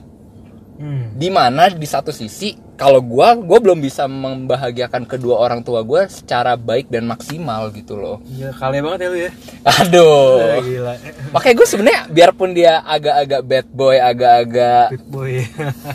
hmm. 0.80 1.18
di 1.18 1.28
mana 1.34 1.68
di 1.74 1.88
satu 1.90 2.14
sisi 2.14 2.56
kalau 2.74 3.00
gua 3.00 3.34
gua 3.36 3.60
belum 3.60 3.78
bisa 3.78 4.04
membahagiakan 4.04 5.06
kedua 5.06 5.38
orang 5.38 5.62
tua 5.62 5.82
gua 5.82 6.06
secara 6.06 6.54
baik 6.54 6.90
dan 6.90 7.06
maksimal 7.06 7.70
gitu 7.70 7.94
loh. 7.94 8.18
Gila, 8.26 8.52
kali 8.52 8.78
banget 8.80 9.00
ya 9.00 9.08
lu 9.08 9.18
ya. 9.20 9.32
Aduh. 9.64 10.42
Eh, 10.42 10.62
gila. 10.64 10.94
Makanya 11.30 11.56
gue 11.56 11.68
sebenarnya 11.68 12.02
biarpun 12.08 12.50
dia 12.52 12.82
agak-agak 12.82 13.42
bad 13.44 13.68
boy 13.70 13.96
agak-agak 13.96 14.86
Good 14.92 15.08
boy. 15.08 15.34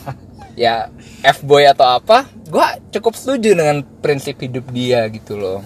ya 0.64 0.90
f 1.22 1.38
boy 1.40 1.62
atau 1.62 1.86
apa 1.88 2.26
gua 2.46 2.78
cukup 2.88 3.14
setuju 3.14 3.54
dengan 3.54 3.82
prinsip 3.98 4.38
hidup 4.38 4.70
dia 4.70 5.02
gitu 5.08 5.34
loh. 5.34 5.60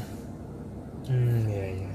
Hmm, 1.03 1.45
iya, 1.45 1.67
iya. 1.77 1.89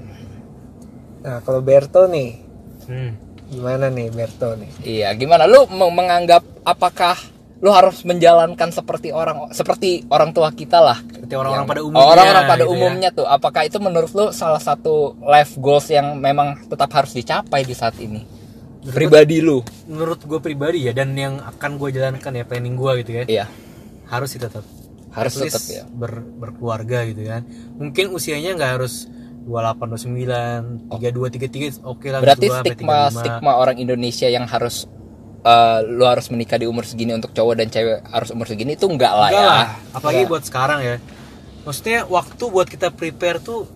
nah 1.18 1.36
kalau 1.42 1.58
Berto 1.58 2.06
nih 2.06 2.38
Hmm. 2.86 3.12
gimana 3.46 3.88
nih 3.88 4.08
Berto 4.08 4.54
nih? 4.54 4.70
Iya 4.80 5.08
gimana? 5.12 5.44
Lu 5.44 5.66
meng- 5.66 5.92
menganggap 5.92 6.40
apakah 6.62 7.18
lu 7.58 7.70
harus 7.74 8.06
menjalankan 8.06 8.70
seperti 8.70 9.10
orang 9.10 9.50
seperti 9.50 10.06
orang 10.06 10.30
tua 10.30 10.54
kita 10.54 10.78
lah. 10.78 10.98
Seperti 11.02 11.34
orang-orang 11.34 11.66
pada 11.66 11.82
umumnya 11.82 12.06
orang-orang 12.06 12.44
pada 12.46 12.64
gitu 12.64 12.70
ya. 12.70 12.76
umumnya 12.78 13.08
tuh. 13.10 13.26
Apakah 13.26 13.62
itu 13.66 13.78
menurut 13.82 14.10
lu 14.14 14.30
salah 14.30 14.62
satu 14.62 15.18
life 15.18 15.58
goals 15.58 15.90
yang 15.90 16.14
memang 16.22 16.54
tetap 16.70 16.90
harus 16.94 17.10
dicapai 17.14 17.66
di 17.66 17.74
saat 17.74 17.98
ini? 17.98 18.22
Pribadi 18.94 19.42
lu. 19.42 19.58
Menurut 19.90 20.22
gue 20.22 20.38
pribadi 20.38 20.86
ya 20.86 20.94
dan 20.94 21.12
yang 21.18 21.42
akan 21.42 21.70
gue 21.82 21.90
jalankan 21.98 22.30
ya 22.30 22.44
planning 22.46 22.78
gue 22.78 22.92
gitu 23.02 23.10
ya. 23.10 23.24
Iya. 23.26 23.44
Harus 24.06 24.38
sih 24.38 24.40
tetap. 24.40 24.62
Harus 25.10 25.34
At 25.42 25.50
tetap 25.50 25.64
ya. 25.66 25.82
ber, 25.90 26.22
berkeluarga 26.22 27.10
gitu 27.10 27.26
kan. 27.26 27.42
Mungkin 27.74 28.14
usianya 28.14 28.54
nggak 28.54 28.72
harus 28.78 29.10
28 29.48 30.92
29 30.92 30.92
32 30.92 31.80
33 31.80 31.88
oke 31.88 32.06
lah 32.12 32.20
berarti 32.20 32.46
32 32.52 32.52
sampai 32.52 32.72
stigma 32.76 32.98
35. 33.08 33.16
stigma 33.16 33.52
orang 33.56 33.76
Indonesia 33.80 34.28
yang 34.28 34.44
harus 34.44 34.84
eh, 35.40 35.78
lu 35.84 36.04
harus 36.04 36.26
menikah 36.28 36.56
di 36.56 36.64
umur 36.64 36.82
segini 36.82 37.12
untuk 37.12 37.30
cowok 37.30 37.54
dan 37.56 37.68
cewek 37.68 38.02
harus 38.04 38.28
umur 38.30 38.44
segini 38.44 38.72
itu 38.72 38.84
enggak 38.84 39.10
lah 39.10 39.28
Enggak 39.28 39.40
ya. 39.40 39.48
lah, 39.48 39.68
apalagi 39.92 40.16
Enggak. 40.18 40.30
buat 40.30 40.44
sekarang 40.44 40.80
ya. 40.80 40.96
Maksudnya 41.60 41.98
waktu 42.04 42.44
buat 42.46 42.66
kita 42.66 42.88
prepare 42.90 43.38
tuh 43.38 43.68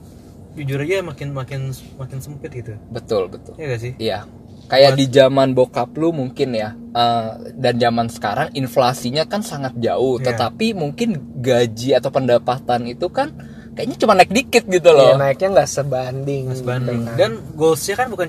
jujur 0.52 0.78
aja 0.78 1.00
makin 1.00 1.28
makin 1.30 1.60
makin 1.96 2.18
sempit 2.18 2.50
gitu. 2.50 2.76
Betul 2.88 3.28
betul. 3.28 3.52
Ya 3.56 3.66
gak 3.66 3.80
sih? 3.80 3.92
Iya. 3.96 4.18
Kayak 4.64 4.94
di 4.94 5.06
zaman 5.06 5.52
bokap 5.52 5.92
lu 5.92 6.10
mungkin 6.10 6.52
ya 6.52 6.72
eh, 6.72 7.28
dan 7.54 7.74
zaman 7.76 8.06
sekarang 8.06 8.48
inflasinya 8.52 9.24
kan 9.24 9.40
sangat 9.40 9.76
jauh. 9.76 10.16
Iya. 10.16 10.32
tetapi 10.32 10.72
mungkin 10.72 11.14
gaji 11.38 11.94
atau 11.94 12.08
pendapatan 12.08 12.86
itu 12.86 13.06
kan 13.06 13.32
kayaknya 13.72 13.96
cuma 13.96 14.12
naik 14.12 14.28
dikit 14.30 14.64
gitu 14.64 14.84
Iya, 14.86 14.96
loh 14.96 15.16
naiknya 15.16 15.48
nggak 15.54 15.70
sebanding 15.70 16.44
Sebanding. 16.52 17.00
dengan- 17.02 17.16
Dan 17.16 17.30
goalsnya 17.54 17.96
kan 17.96 18.08
bukan 18.08 18.28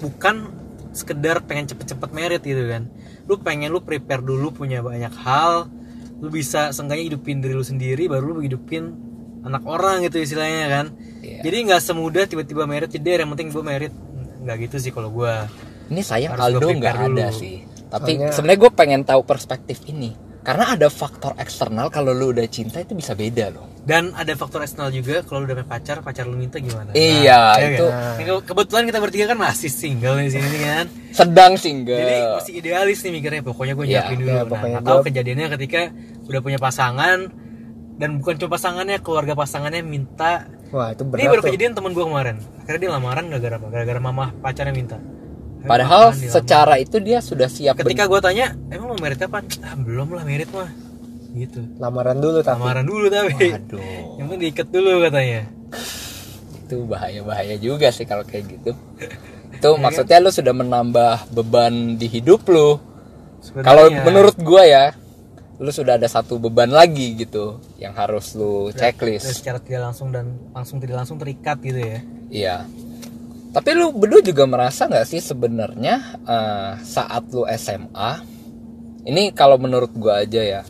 bukan 0.00 0.36
sekedar 0.90 1.42
pengen 1.42 1.66
cepet-cepet 1.66 2.10
merit 2.10 2.42
gitu 2.42 2.66
kan. 2.66 2.90
Lu 3.24 3.38
pengen 3.38 3.70
lu 3.70 3.80
prepare 3.80 4.20
dulu 4.20 4.50
punya 4.50 4.80
banyak 4.80 5.12
hal, 5.16 5.70
lu 6.18 6.28
bisa 6.28 6.70
seenggaknya 6.70 7.14
hidupin 7.14 7.38
diri 7.38 7.54
lu 7.54 7.62
sendiri, 7.62 8.06
baru 8.06 8.34
lu 8.34 8.40
hidupin 8.42 8.92
anak 9.40 9.64
orang 9.64 10.02
gitu 10.02 10.20
istilahnya 10.20 10.66
kan. 10.68 10.86
Iya. 11.20 11.40
Jadi 11.42 11.56
nggak 11.66 11.80
semudah 11.80 12.24
tiba-tiba 12.26 12.64
merit 12.64 12.90
jadi 12.90 13.22
yang 13.22 13.30
penting 13.32 13.48
gue 13.50 13.62
merit 13.62 13.92
nggak 14.40 14.56
gitu 14.66 14.76
sih 14.78 14.90
kalau 14.90 15.08
gue. 15.10 15.32
ini 15.90 16.00
sayang 16.00 16.38
Harus 16.38 16.54
Aldo 16.54 16.68
nggak 16.70 16.94
ada 16.94 17.28
dulu. 17.28 17.34
sih 17.34 17.56
tapi 17.90 18.14
Soalnya- 18.14 18.30
sebenarnya 18.30 18.60
gue 18.62 18.72
pengen 18.72 19.02
tahu 19.02 19.20
perspektif 19.26 19.82
ini 19.84 20.14
karena 20.40 20.72
ada 20.72 20.88
faktor 20.88 21.36
eksternal 21.36 21.88
kalau 21.88 22.10
lu 22.10 22.30
udah 22.30 22.44
cinta 22.46 22.78
itu 22.78 22.92
bisa 22.92 23.12
beda 23.12 23.50
loh 23.50 23.68
Dan 23.80 24.12
ada 24.12 24.32
faktor 24.32 24.60
eksternal 24.60 24.88
juga 24.88 25.20
kalau 25.20 25.40
lu 25.40 25.46
udah 25.46 25.56
punya 25.56 25.68
pacar, 25.70 25.96
pacar 26.00 26.24
lu 26.24 26.36
minta 26.36 26.56
gimana? 26.56 26.92
Iya, 26.92 27.56
ya 27.56 27.66
itu- 27.70 27.88
kan? 27.88 28.12
Ini 28.14 28.24
ke- 28.30 28.44
kebetulan 28.46 28.84
kita 28.84 28.98
bertiga 28.98 29.24
kan 29.26 29.38
masih 29.38 29.68
single 29.68 30.16
di 30.18 30.30
sini 30.30 30.58
kan. 30.60 30.84
sedang 31.10 31.52
single 31.56 31.96
Jadi 31.96 32.14
masih 32.30 32.52
idealis 32.54 32.98
nih 33.00 33.12
mikirnya 33.14 33.40
pokoknya 33.42 33.72
gue 33.74 33.84
Iya, 33.84 33.92
nyiapin 33.98 34.16
dulu. 34.18 34.28
iya, 34.28 34.42
nah, 34.44 34.82
tahu 34.82 34.96
gua- 34.96 35.06
kejadiannya 35.06 35.46
ketika 35.50 35.80
udah 36.22 36.40
punya 36.40 36.58
pasangan 36.58 37.18
dan 37.96 38.10
bukan 38.16 38.34
cuma 38.36 38.50
pasangannya, 38.54 38.96
keluarga 38.98 39.32
pasangannya 39.34 39.82
minta. 39.82 40.48
wah 40.70 40.88
itu 40.88 41.02
Ini 41.02 41.10
berat 41.10 41.26
baru 41.26 41.40
tuh. 41.40 41.46
kejadian 41.48 41.72
temen 41.74 41.90
gue 41.90 42.04
kemarin. 42.06 42.36
Akhirnya 42.60 42.80
dia 42.80 42.90
lamaran 42.90 43.24
gara-gara 43.26 43.56
apa? 43.56 43.66
Gara-gara 43.66 43.98
mama 43.98 44.24
pacarnya 44.36 44.72
minta. 44.72 44.96
Padahal 45.62 46.04
secara 46.12 46.76
itu 46.76 46.96
dia 46.98 47.18
sudah 47.18 47.46
siap 47.46 47.76
ketika 47.76 48.04
gue 48.04 48.20
tanya, 48.20 48.52
emang 48.68 48.90
lo 48.90 48.96
merit 48.96 49.18
kapan? 49.18 49.44
Ah, 49.60 49.74
belum 49.74 50.08
lah 50.10 50.22
merit 50.22 50.48
mah. 50.48 50.70
Gitu. 51.30 51.62
lamaran 51.78 52.18
dulu 52.18 52.42
tapi 52.42 52.58
Lamaran 52.58 52.82
dulu 52.82 53.06
tapi. 53.06 53.54
aduh 53.54 53.78
Yang 54.18 54.26
penting 54.26 54.40
diikat 54.42 54.68
dulu 54.68 54.90
katanya. 55.00 55.42
itu 56.60 56.76
bahaya 56.84 57.20
bahaya 57.20 57.54
juga 57.54 57.86
sih 57.88 58.02
kalau 58.02 58.22
kayak 58.22 58.46
gitu 58.48 58.74
itu 59.54 59.68
maksudnya 59.76 60.18
lu 60.18 60.30
sudah 60.30 60.50
menambah 60.52 61.30
beban 61.30 61.94
di 61.94 62.06
hidup 62.08 62.42
lu 62.46 62.78
Sebenarnya- 63.40 63.62
kalau 63.64 63.84
menurut 64.04 64.36
gua 64.38 64.62
ya 64.62 64.84
lu 65.56 65.68
sudah 65.68 65.94
ada 65.94 66.06
satu 66.06 66.38
beban 66.38 66.68
lagi 66.68 67.14
gitu 67.16 67.58
yang 67.76 67.92
harus 67.92 68.32
lu 68.32 68.70
Dan 68.70 68.90
checklist 68.90 69.30
secara 69.32 69.58
tidak 69.58 69.82
langsung 69.84 70.08
dan 70.08 70.34
langsung 70.50 70.78
tidak 70.78 70.96
langsung 70.98 71.14
terikat 71.16 71.58
gitu 71.60 71.78
ya. 71.78 71.98
iya 72.28 72.56
tapi 73.50 73.70
lu 73.72 73.90
berdua 73.90 74.20
juga 74.20 74.44
merasa 74.44 74.86
nggak 74.86 75.06
sih 75.06 75.18
sebenarnya 75.18 75.94
eh, 76.22 76.72
saat 76.80 77.26
lu 77.28 77.44
SMA 77.50 78.10
ini 79.02 79.32
kalau 79.32 79.56
menurut 79.56 79.90
gua 79.92 80.20
aja 80.20 80.38
ya 80.38 80.62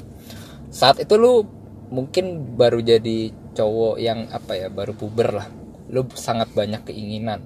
saat 0.69 0.99
itu 0.99 1.15
lu 1.15 1.45
mungkin 1.89 2.25
baru 2.55 2.79
jadi 2.79 3.19
cowok 3.53 3.97
yang 3.99 4.31
apa 4.31 4.53
ya 4.57 4.69
baru 4.69 4.95
puber 4.95 5.35
lah 5.35 5.49
lu 5.89 6.07
sangat 6.13 6.49
banyak 6.51 6.87
keinginan 6.87 7.43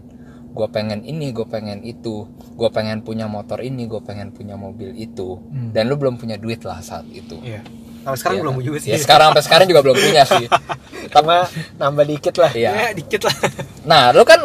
gue 0.54 0.68
pengen 0.68 1.02
ini 1.02 1.32
gue 1.32 1.42
pengen 1.44 1.82
itu 1.82 2.28
gue 2.54 2.70
pengen 2.70 3.02
punya 3.02 3.26
motor 3.26 3.58
ini 3.58 3.88
gue 3.88 3.98
pengen 3.98 4.30
punya 4.30 4.54
mobil 4.54 4.94
itu 4.94 5.40
Hmm. 5.40 5.72
dan 5.72 5.88
lu 5.88 5.96
belum 5.96 6.14
punya 6.14 6.36
duit 6.36 6.62
lah 6.62 6.78
saat 6.78 7.08
itu 7.08 7.40
Iya. 7.42 7.64
Sampai 8.04 8.18
sekarang 8.20 8.36
Iya 8.36 8.42
belum 8.44 8.54
kan? 8.54 8.62
juga 8.62 8.78
sih. 8.78 8.90
ya 8.92 8.98
sekarang 9.00 9.26
sampai 9.32 9.42
sekarang 9.42 9.66
juga 9.66 9.80
belum 9.82 9.96
punya 9.98 10.22
sih 10.22 10.44
cuma 11.16 11.36
nambah 11.74 12.04
dikit 12.06 12.34
lah 12.36 12.52
Iya. 12.52 12.70
Ya, 12.70 12.88
dikit 13.00 13.20
lah. 13.24 13.34
Nah, 13.82 14.02
lu 14.12 14.22
kan 14.22 14.40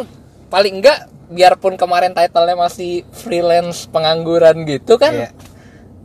paling 0.50 0.74
enggak 0.76 0.98
biarpun 1.26 1.74
kemarin 1.74 2.10
title-nya 2.10 2.58
masih 2.58 3.06
freelance 3.08 3.86
pengangguran 3.86 4.66
gitu 4.66 4.98
kan 4.98 5.14
Iya. 5.16 5.30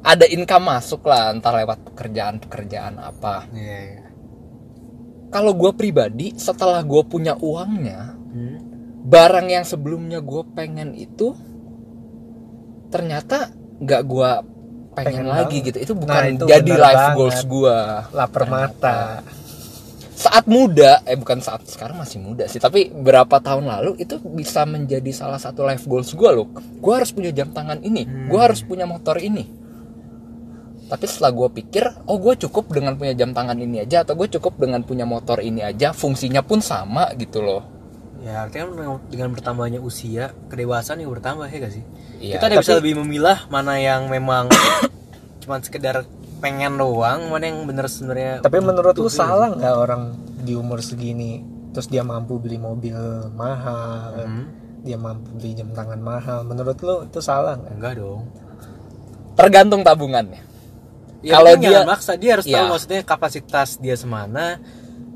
ada 0.02 0.26
income 0.28 0.70
masuk 0.70 1.02
lah 1.02 1.34
entar 1.34 1.50
lewat 1.52 1.82
pekerjaan-pekerjaan 1.84 2.96
apa. 2.96 3.50
Iya, 3.50 3.78
iya. 3.92 4.06
Kalau 5.28 5.52
gua 5.52 5.74
pribadi 5.74 6.32
setelah 6.36 6.80
gua 6.80 7.02
punya 7.02 7.34
uangnya, 7.36 8.14
Hmm. 8.30 8.58
barang 9.04 9.48
yang 9.48 9.64
sebelumnya 9.64 10.20
gue 10.20 10.44
pengen 10.52 10.94
itu 10.94 11.34
ternyata 12.88 13.50
nggak 13.76 14.02
gua 14.04 14.40
pengen, 14.94 15.10
Pengen 15.12 15.28
lagi 15.28 15.58
banget. 15.58 15.68
gitu. 15.68 15.78
Itu 15.82 15.94
Nah, 15.94 16.00
bukan 16.00 16.24
itu 16.32 16.46
jadi 16.46 16.72
life 16.72 16.96
banget. 16.96 17.16
goals 17.18 17.42
gua. 17.46 17.78
lapar 18.10 18.44
mata 18.46 19.00
saat 20.16 20.48
muda 20.48 21.04
eh 21.04 21.14
bukan 21.14 21.38
saat 21.38 21.68
sekarang 21.68 21.96
masih 21.96 22.18
muda 22.18 22.48
sih 22.48 22.58
tapi 22.58 22.88
berapa 22.88 23.36
tahun 23.38 23.68
lalu 23.68 24.00
itu 24.00 24.16
bisa 24.24 24.64
menjadi 24.64 25.12
salah 25.12 25.36
satu 25.36 25.62
life 25.62 25.84
goals 25.84 26.10
gue 26.10 26.30
loh. 26.32 26.48
Gue 26.80 26.94
harus 26.94 27.12
punya 27.12 27.30
jam 27.30 27.52
tangan 27.52 27.80
ini 27.80 28.02
gue 28.26 28.40
harus 28.40 28.60
punya 28.62 28.84
motor 28.84 29.20
ini. 29.20 29.44
Tapi 30.86 31.04
setelah 31.04 31.34
gue 31.34 31.50
pikir 31.52 31.84
oh 32.06 32.16
gue 32.16 32.38
cukup 32.40 32.70
dengan 32.72 32.94
punya 32.94 33.12
jam 33.12 33.34
tangan 33.34 33.58
ini 33.58 33.82
aja 33.82 34.02
atau 34.02 34.14
gue 34.16 34.30
cukup 34.32 34.56
dengan 34.58 34.82
punya 34.82 35.04
motor 35.04 35.42
ini 35.42 35.60
aja 35.60 35.92
fungsinya 35.92 36.40
pun 36.40 36.62
sama 36.62 37.10
gitu 37.16 37.42
loh. 37.42 37.66
Ya 38.22 38.42
artinya 38.42 38.72
dengan- 38.72 39.04
dengan 39.06 39.30
bertambahnya 39.34 39.80
usia, 39.80 40.34
kedewasaan 40.48 40.98
juga 40.98 41.20
bertambah 41.20 41.46
ya 41.46 41.58
gak 41.60 41.74
sih? 41.74 41.84
Iya, 42.16 42.34
Kita 42.38 42.46
udah 42.48 42.58
bisa 42.58 42.72
tapi- 42.72 42.80
lebih 42.80 42.94
memilah 43.02 43.38
mana 43.50 43.74
yang 43.76 44.08
memang 44.08 44.50
cuman 45.42 45.60
sekedar 45.60 46.06
pengen 46.38 46.76
doang, 46.76 47.28
mana 47.28 47.44
yang 47.44 47.64
bener 47.64 47.86
sebenarnya. 47.86 48.40
tapi 48.40 48.60
menurut 48.60 48.94
lu 48.94 49.06
gitu. 49.06 49.18
salah 49.18 49.50
nggak 49.50 49.76
orang 49.76 50.04
di 50.38 50.54
umur 50.54 50.80
segini 50.80 51.42
terus 51.70 51.86
dia 51.86 52.02
mampu 52.02 52.38
beli 52.38 52.56
mobil 52.56 52.96
mahal 53.32 54.16
Hmm. 54.18 54.46
dia 54.80 54.96
mampu 54.96 55.28
beli 55.34 55.52
jam 55.54 55.70
tangan 55.70 55.98
mahal 55.98 56.42
menurut 56.42 56.78
lu 56.78 57.04
itu 57.04 57.20
salah 57.20 57.56
nggak 57.56 57.74
Enggak 57.74 57.94
dong. 57.98 58.24
tergantung 59.34 59.82
tabungannya 59.82 60.44
Ya, 61.20 61.36
Kalau 61.36 61.58
dia 61.58 61.70
dia- 61.74 61.84
maksa 61.84 62.14
dia 62.14 62.32
harus 62.32 62.46
tahu 62.46 62.54
Iya. 62.56 62.70
maksudnya 62.70 63.02
kapasitas 63.02 63.70
dia 63.76 63.98
semana, 63.98 64.62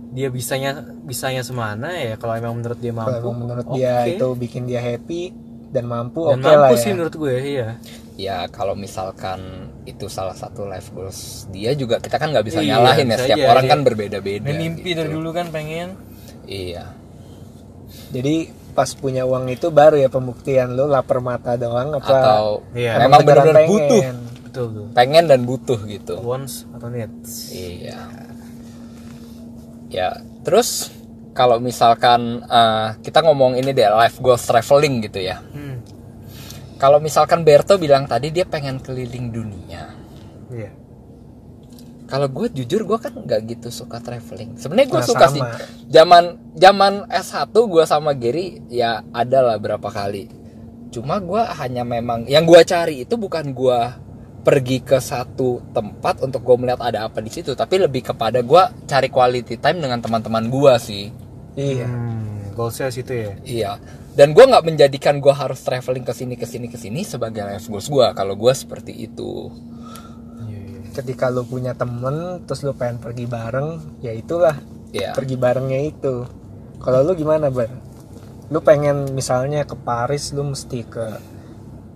dia 0.10 0.26
bisanya 0.28 0.74
bisanya 1.00 1.40
semana 1.42 1.94
ya 1.94 2.18
kalau 2.18 2.34
emang 2.34 2.58
menurut 2.58 2.76
dia 2.76 2.90
mampu. 2.92 3.14
kalau 3.14 3.38
menurut 3.38 3.66
dia 3.72 3.94
oke. 4.02 4.10
itu 4.12 4.28
bikin 4.36 4.66
dia 4.66 4.82
happy 4.82 5.30
dan 5.70 5.86
mampu 5.86 6.26
dan 6.26 6.42
oke 6.42 6.50
mampu 6.50 6.66
lah 6.66 6.74
sih 6.76 6.90
ya 6.90 6.94
menurut 6.98 7.14
gue 7.16 7.36
iya. 7.40 7.68
Ya 8.20 8.52
kalau 8.52 8.76
misalkan 8.76 9.40
itu 9.86 10.06
salah 10.08 10.36
satu 10.36 10.68
life 10.68 10.92
goals 10.92 11.48
dia 11.48 11.72
juga 11.72 11.98
kita 11.98 12.20
kan 12.20 12.30
nggak 12.30 12.44
bisa 12.44 12.60
Iya, 12.60 12.76
nyalahin 12.76 13.08
ya 13.08 13.18
setiap 13.18 13.38
aja, 13.38 13.48
orang 13.50 13.64
dia- 13.64 13.72
kan 13.72 13.80
berbeda-beda 13.82 14.44
Dan 14.46 14.60
mimpi 14.60 14.82
gitu. 14.86 14.98
dari 14.98 15.10
dulu 15.10 15.30
kan 15.32 15.48
pengen. 15.50 15.96
iya 16.44 16.84
jadi 18.10 18.36
pas 18.70 18.92
punya 18.92 19.24
uang 19.24 19.48
itu 19.50 19.70
baru 19.70 19.96
ya 19.96 20.08
pembuktian 20.08 20.74
lu 20.74 20.86
lapar 20.86 21.20
mata 21.20 21.56
doang 21.56 21.94
apa 21.94 22.06
atau 22.06 22.62
Iya. 22.72 23.00
memang 23.02 23.20
benar-benar 23.22 23.56
pengen? 23.58 23.72
butuh 23.72 24.02
Betul 24.42 24.66
tuh. 24.70 24.86
pengen 24.92 25.24
dan 25.26 25.42
butuh 25.42 25.80
gitu 25.86 26.16
Wants 26.20 26.68
atau 26.70 26.88
needs. 26.88 27.50
iya 27.50 28.00
ya 29.90 30.10
terus 30.42 30.92
kalau 31.32 31.58
misalkan 31.58 32.44
eh, 32.44 32.88
kita 33.00 33.22
ngomong 33.22 33.56
ini 33.56 33.72
deh 33.72 33.88
life 33.90 34.20
goals 34.20 34.44
traveling 34.44 35.00
gitu 35.02 35.20
ya 35.22 35.40
Hmm. 35.42 35.80
Kalau 36.80 36.98
misalkan 36.98 37.44
Berto 37.44 37.76
bilang 37.76 38.08
tadi 38.08 38.32
dia 38.32 38.48
pengen 38.48 38.80
keliling 38.80 39.30
dunia. 39.30 39.84
Iya. 40.50 40.72
kalau 42.10 42.26
gue 42.26 42.50
jujur 42.50 42.90
gue 42.90 42.98
kan 42.98 43.14
nggak 43.14 43.40
gitu 43.46 43.70
suka 43.70 44.02
traveling. 44.02 44.58
Sebenarnya 44.58 44.90
gue 44.90 44.98
Nah, 44.98 45.06
suka 45.06 45.26
sama. 45.30 45.34
sih 45.38 45.42
zaman 45.94 46.24
zaman 46.58 46.94
S1 47.06 47.54
gue 47.54 47.84
sama 47.86 48.18
Gary 48.18 48.66
ya 48.66 49.06
ada 49.14 49.46
lah 49.46 49.62
berapa 49.62 49.86
kali. 49.86 50.26
Cuma 50.90 51.22
gue 51.22 51.38
hanya 51.38 51.86
memang 51.86 52.26
yang 52.26 52.50
gue 52.50 52.58
cari 52.66 53.06
itu 53.06 53.14
bukan 53.14 53.54
gue 53.54 53.80
pergi 54.42 54.82
ke 54.82 54.98
satu 54.98 55.62
tempat 55.70 56.26
untuk 56.26 56.42
gue 56.42 56.58
melihat 56.58 56.82
ada 56.82 57.06
apa 57.06 57.22
di 57.22 57.30
situ. 57.30 57.54
Tapi 57.54 57.78
lebih 57.78 58.02
kepada 58.02 58.42
gue 58.42 58.64
cari 58.90 59.14
quality 59.14 59.62
time 59.62 59.78
dengan 59.78 60.02
teman-teman 60.02 60.50
gue 60.50 60.74
sih. 60.82 61.14
Iya. 61.54 61.86
Hmm, 61.86 62.58
goalsnya 62.58 62.90
situ 62.90 63.14
ya. 63.14 63.32
iya 63.46 63.72
dan 64.18 64.34
gue 64.34 64.46
nggak 64.46 64.66
menjadikan 64.66 65.22
gue 65.22 65.32
harus 65.32 65.62
traveling 65.62 66.04
ke 66.04 66.14
sini 66.14 66.36
ke 66.36 66.46
sini 66.50 66.68
ke 66.68 66.78
sini 66.78 67.06
sebagai 67.06 67.46
life 67.46 67.70
goals 67.70 67.88
gue 67.88 68.08
kalau 68.18 68.34
gue 68.34 68.54
seperti 68.54 68.94
itu. 68.96 69.54
Iya, 70.50 70.60
iya. 70.60 70.80
ketika 70.98 71.30
lu 71.30 71.46
punya 71.46 71.78
temen 71.78 72.44
terus 72.44 72.66
lu 72.66 72.74
pengen 72.74 72.98
pergi 72.98 73.26
bareng 73.30 74.02
ya 74.02 74.12
itulah. 74.12 74.58
Ya 74.90 75.14
pergi 75.14 75.38
barengnya 75.38 75.80
itu. 75.86 76.26
Kalau 76.82 77.00
lu 77.06 77.14
gimana 77.14 77.54
bar? 77.54 77.70
Lu 78.50 78.60
pengen 78.66 79.14
misalnya 79.14 79.62
ke 79.64 79.78
Paris 79.78 80.34
lu 80.34 80.42
mesti 80.42 80.82
ke 80.90 81.08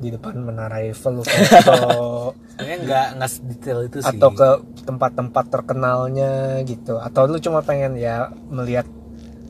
di 0.03 0.11
depan 0.11 0.35
menara 0.35 0.83
Eiffel 0.83 1.21
lu 1.21 1.23
foto 1.23 2.35
Sebenarnya 2.53 2.77
nggak 2.85 3.07
nggak 3.17 3.31
sedetail 3.31 3.79
itu 3.87 3.97
sih. 4.03 4.09
atau 4.13 4.29
ke 4.29 4.49
tempat-tempat 4.85 5.45
terkenalnya 5.49 6.61
gitu. 6.67 7.01
Atau 7.01 7.25
lu 7.25 7.41
cuma 7.41 7.65
pengen 7.65 7.97
ya 7.97 8.29
melihat 8.53 8.85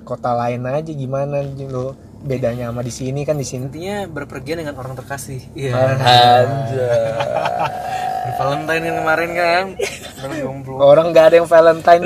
kota 0.08 0.32
lain 0.32 0.64
aja 0.64 0.92
gimana 0.92 1.44
lu 1.44 1.92
bedanya 2.24 2.72
sama 2.72 2.80
di 2.80 2.90
sini 2.90 3.22
kan 3.22 3.36
di 3.36 3.44
sini 3.44 3.68
intinya 3.68 4.08
berpergian 4.08 4.64
dengan 4.64 4.76
orang 4.76 4.96
terkasih. 4.96 5.44
Iya. 5.52 5.76
anjay 5.76 7.04
Di 8.24 8.32
Valentine 8.40 8.82
kan 8.82 8.96
kemarin 8.98 9.30
kan. 9.32 9.66
Orang 10.24 10.56
orang 10.80 11.06
nggak 11.12 11.26
ada 11.28 11.36
yang 11.38 11.50
Valentine 11.50 12.04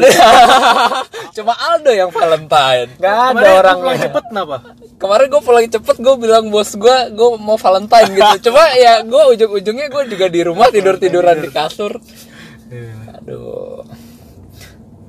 Cuma 1.38 1.54
Aldo 1.54 1.94
yang 1.94 2.10
Valentine. 2.10 2.90
nggak 2.98 3.14
ada 3.14 3.30
Kemarin 3.32 3.54
orangnya 3.56 3.78
pulang 3.78 4.00
cepet 4.02 4.24
kenapa? 4.28 4.58
kemarin 4.98 5.26
gue 5.30 5.42
pulang 5.46 5.66
cepet 5.70 5.96
gue 5.96 6.16
bilang 6.18 6.46
bos 6.50 6.74
gue 6.74 6.98
gue 7.14 7.30
mau 7.38 7.54
Valentine 7.56 8.10
gitu 8.12 8.36
cuma 8.50 8.66
ya 8.74 9.06
gue 9.06 9.24
ujung-ujungnya 9.38 9.88
gue 9.88 10.04
juga 10.10 10.26
di 10.26 10.42
rumah 10.42 10.74
tidur 10.74 10.98
tiduran 10.98 11.38
di 11.38 11.50
kasur 11.50 12.02
Iya. 12.68 13.22
aduh 13.22 13.86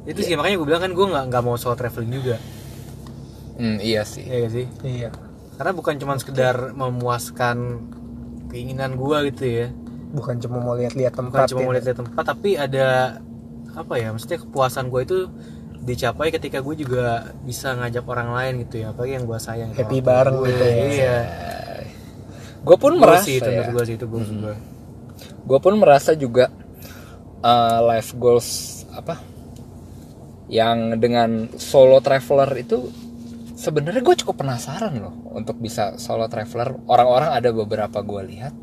itu 0.05 0.21
sih 0.23 0.37
makanya 0.37 0.61
gue 0.61 0.69
bilang 0.69 0.83
kan 0.85 0.93
gue 0.93 1.07
nggak 1.09 1.25
nggak 1.27 1.43
mau 1.43 1.57
solo 1.57 1.73
traveling 1.73 2.13
juga 2.13 2.37
hmm, 3.59 3.79
iya 3.83 4.03
sih 4.07 4.25
Iya 4.25 4.49
sih 4.49 4.67
iya 4.87 5.11
karena 5.59 5.75
bukan 5.75 5.95
cuma 5.99 6.15
sekedar 6.15 6.71
memuaskan 6.71 7.83
keinginan 8.49 8.95
gue 8.95 9.19
gitu 9.35 9.45
ya 9.45 9.67
bukan 10.15 10.39
cuma 10.41 10.63
mau 10.63 10.79
lihat-lihat 10.79 11.13
bukan 11.13 11.25
tempat 11.35 11.49
cuma 11.51 11.61
ya. 11.61 11.67
mau 11.67 11.73
lihat 11.75 11.87
tempat 11.99 12.25
tapi 12.25 12.51
ada 12.55 13.19
apa 13.75 13.95
ya 13.99 14.15
maksudnya 14.15 14.39
kepuasan 14.41 14.89
gue 14.89 15.01
itu 15.05 15.19
dicapai 15.83 16.31
ketika 16.31 16.63
gue 16.63 16.75
juga 16.79 17.35
bisa 17.43 17.75
ngajak 17.75 18.05
orang 18.07 18.31
lain 18.33 18.53
gitu 18.67 18.87
ya 18.87 18.95
apalagi 18.95 19.13
yang 19.19 19.27
gue 19.27 19.39
sayang 19.39 19.71
Happy 19.75 19.99
tua 19.99 20.07
bareng 20.07 20.37
gue. 20.39 20.47
gitu 20.49 20.65
ya. 20.65 20.75
iya 20.89 21.17
gue 22.63 22.77
pun 22.79 22.93
Gue 22.95 23.03
merasa 23.03 23.27
sih 23.27 23.37
itu 23.43 23.51
ya. 23.51 23.63
gue 23.67 23.83
sih 23.85 23.95
itu 23.99 24.07
gue 24.07 24.21
juga 24.23 24.55
gue 25.49 25.59
pun 25.59 25.75
merasa 25.75 26.11
juga 26.15 26.53
uh, 27.43 27.79
life 27.83 28.15
goals 28.15 28.83
apa 28.95 29.19
yang 30.49 30.97
dengan 30.97 31.51
solo 31.61 32.01
traveler 32.01 32.49
itu 32.57 32.89
sebenarnya 33.59 34.07
gue 34.07 34.17
cukup 34.23 34.47
penasaran 34.47 34.95
loh 35.03 35.35
untuk 35.35 35.59
bisa 35.59 35.99
solo 35.99 36.31
traveler. 36.31 36.79
Orang-orang 36.87 37.35
ada 37.35 37.51
beberapa 37.51 37.99
gue 38.07 38.23
lihat. 38.31 38.55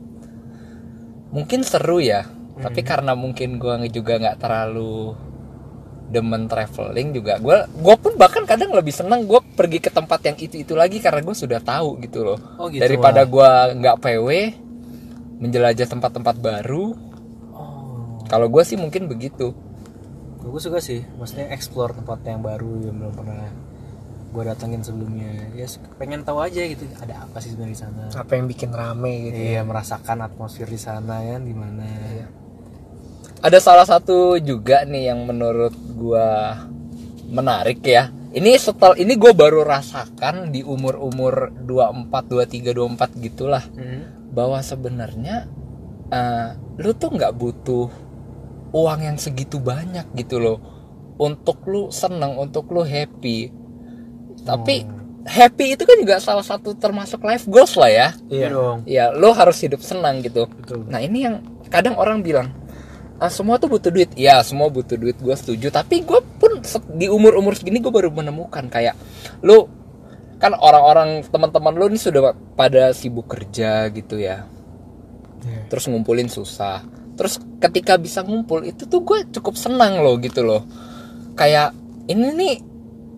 Mungkin 1.35 1.67
seru 1.67 1.99
ya 1.99 2.23
tapi 2.55 2.81
karena 2.87 3.11
mungkin 3.19 3.59
gue 3.59 3.91
juga 3.91 4.15
nggak 4.15 4.39
terlalu 4.39 5.11
demen 6.05 6.45
traveling 6.45 7.17
juga 7.17 7.41
gue 7.41 7.57
gue 7.81 7.95
pun 7.97 8.13
bahkan 8.15 8.45
kadang 8.45 8.71
lebih 8.71 8.93
senang 8.93 9.25
gue 9.25 9.41
pergi 9.57 9.81
ke 9.83 9.91
tempat 9.91 10.21
yang 10.23 10.37
itu 10.39 10.61
itu 10.63 10.73
lagi 10.77 11.01
karena 11.03 11.19
gue 11.25 11.35
sudah 11.35 11.59
tahu 11.59 11.99
gitu 11.99 12.23
loh. 12.23 12.39
Oh, 12.61 12.71
gitu, 12.71 12.85
daripada 12.85 13.25
gue 13.27 13.49
nggak 13.81 13.97
pw 13.99 14.29
menjelajah 15.35 15.87
tempat-tempat 15.91 16.35
baru. 16.39 16.95
Oh. 17.51 18.23
Kalau 18.31 18.47
gue 18.47 18.63
sih 18.63 18.79
mungkin 18.79 19.11
begitu. 19.11 19.51
Gue 20.39 20.61
suka 20.61 20.79
sih 20.79 21.03
maksudnya 21.19 21.51
explore 21.51 21.91
tempat 21.91 22.23
yang 22.23 22.39
baru 22.39 22.85
yang 22.87 22.95
belum 22.95 23.13
pernah 23.17 23.49
gue 24.35 24.43
datengin 24.43 24.83
sebelumnya. 24.83 25.31
Ya 25.55 25.65
pengen 25.95 26.27
tahu 26.27 26.43
aja 26.43 26.59
gitu 26.67 26.83
ada 26.99 27.23
apa 27.23 27.39
sih 27.39 27.55
sebenarnya 27.55 27.71
di 27.71 27.79
sana? 27.79 28.03
Apa 28.11 28.35
yang 28.35 28.51
bikin 28.51 28.75
rame 28.75 29.31
gitu 29.31 29.39
iya 29.39 29.63
merasakan 29.63 30.27
atmosfer 30.27 30.67
di 30.67 30.79
sana 30.79 31.23
kan 31.23 31.41
gimana 31.47 31.87
ada 33.45 33.61
salah 33.61 33.85
satu 33.85 34.41
juga 34.41 34.81
nih 34.89 35.13
yang 35.13 35.29
menurut 35.29 35.77
gua 35.93 36.57
menarik 37.29 37.85
ya. 37.85 38.09
Ini 38.35 38.57
setel 38.59 38.99
ini 38.99 39.15
gue 39.15 39.31
baru 39.31 39.63
rasakan 39.63 40.51
di 40.51 40.59
umur 40.59 40.99
umur 40.99 41.53
24 41.63 42.51
23 42.51 42.73
24 42.75 43.23
gitulah. 43.23 43.63
Hmm. 43.77 44.25
bahwa 44.35 44.59
sebenarnya 44.59 45.47
eh, 46.11 46.49
lu 46.83 46.91
tuh 46.91 47.15
nggak 47.15 47.31
butuh 47.39 47.87
uang 48.75 48.99
yang 48.99 49.15
segitu 49.15 49.63
banyak 49.63 50.03
gitu 50.19 50.41
loh. 50.43 50.59
Untuk 51.15 51.63
lu 51.69 51.87
seneng 51.95 52.35
untuk 52.35 52.67
lu 52.75 52.83
happy 52.83 53.47
tapi 54.45 54.85
happy 55.25 55.73
itu 55.73 55.83
kan 55.83 55.97
juga 55.97 56.21
salah 56.21 56.45
satu 56.45 56.77
termasuk 56.77 57.25
life 57.25 57.49
goals 57.49 57.73
lah 57.75 57.89
ya. 57.89 58.07
Iya 58.29 58.47
dong. 58.53 58.77
Ya 58.85 59.09
lo 59.09 59.33
harus 59.33 59.57
hidup 59.59 59.81
senang 59.81 60.21
gitu. 60.21 60.45
Betul. 60.45 60.85
nah 60.87 61.01
ini 61.01 61.25
yang 61.25 61.41
kadang 61.73 61.97
orang 61.97 62.21
bilang 62.21 62.53
ah, 63.17 63.31
semua 63.33 63.57
tuh 63.57 63.73
butuh 63.73 63.89
duit. 63.89 64.13
Ya 64.13 64.39
semua 64.45 64.69
butuh 64.69 64.95
duit 64.95 65.17
gue 65.17 65.35
setuju. 65.35 65.73
Tapi 65.73 66.05
gue 66.05 66.19
pun 66.37 66.61
di 66.93 67.09
umur 67.09 67.41
umur 67.41 67.57
segini 67.57 67.81
gue 67.81 67.89
baru 67.89 68.13
menemukan 68.13 68.69
kayak 68.69 68.93
lo 69.41 69.67
kan 70.37 70.53
orang-orang 70.53 71.25
teman-teman 71.25 71.73
lo 71.73 71.89
ini 71.89 71.97
sudah 71.97 72.35
pada 72.53 72.93
sibuk 72.93 73.25
kerja 73.25 73.89
gitu 73.89 74.21
ya. 74.21 74.45
Iya. 75.45 75.69
terus 75.69 75.85
ngumpulin 75.85 76.25
susah. 76.25 76.81
Terus 77.13 77.37
ketika 77.61 78.01
bisa 78.01 78.25
ngumpul 78.25 78.65
itu 78.65 78.89
tuh 78.89 79.05
gue 79.05 79.29
cukup 79.29 79.53
senang 79.53 80.01
loh 80.01 80.17
gitu 80.17 80.41
loh. 80.41 80.65
Kayak 81.37 81.77
ini 82.09 82.33
nih 82.33 82.55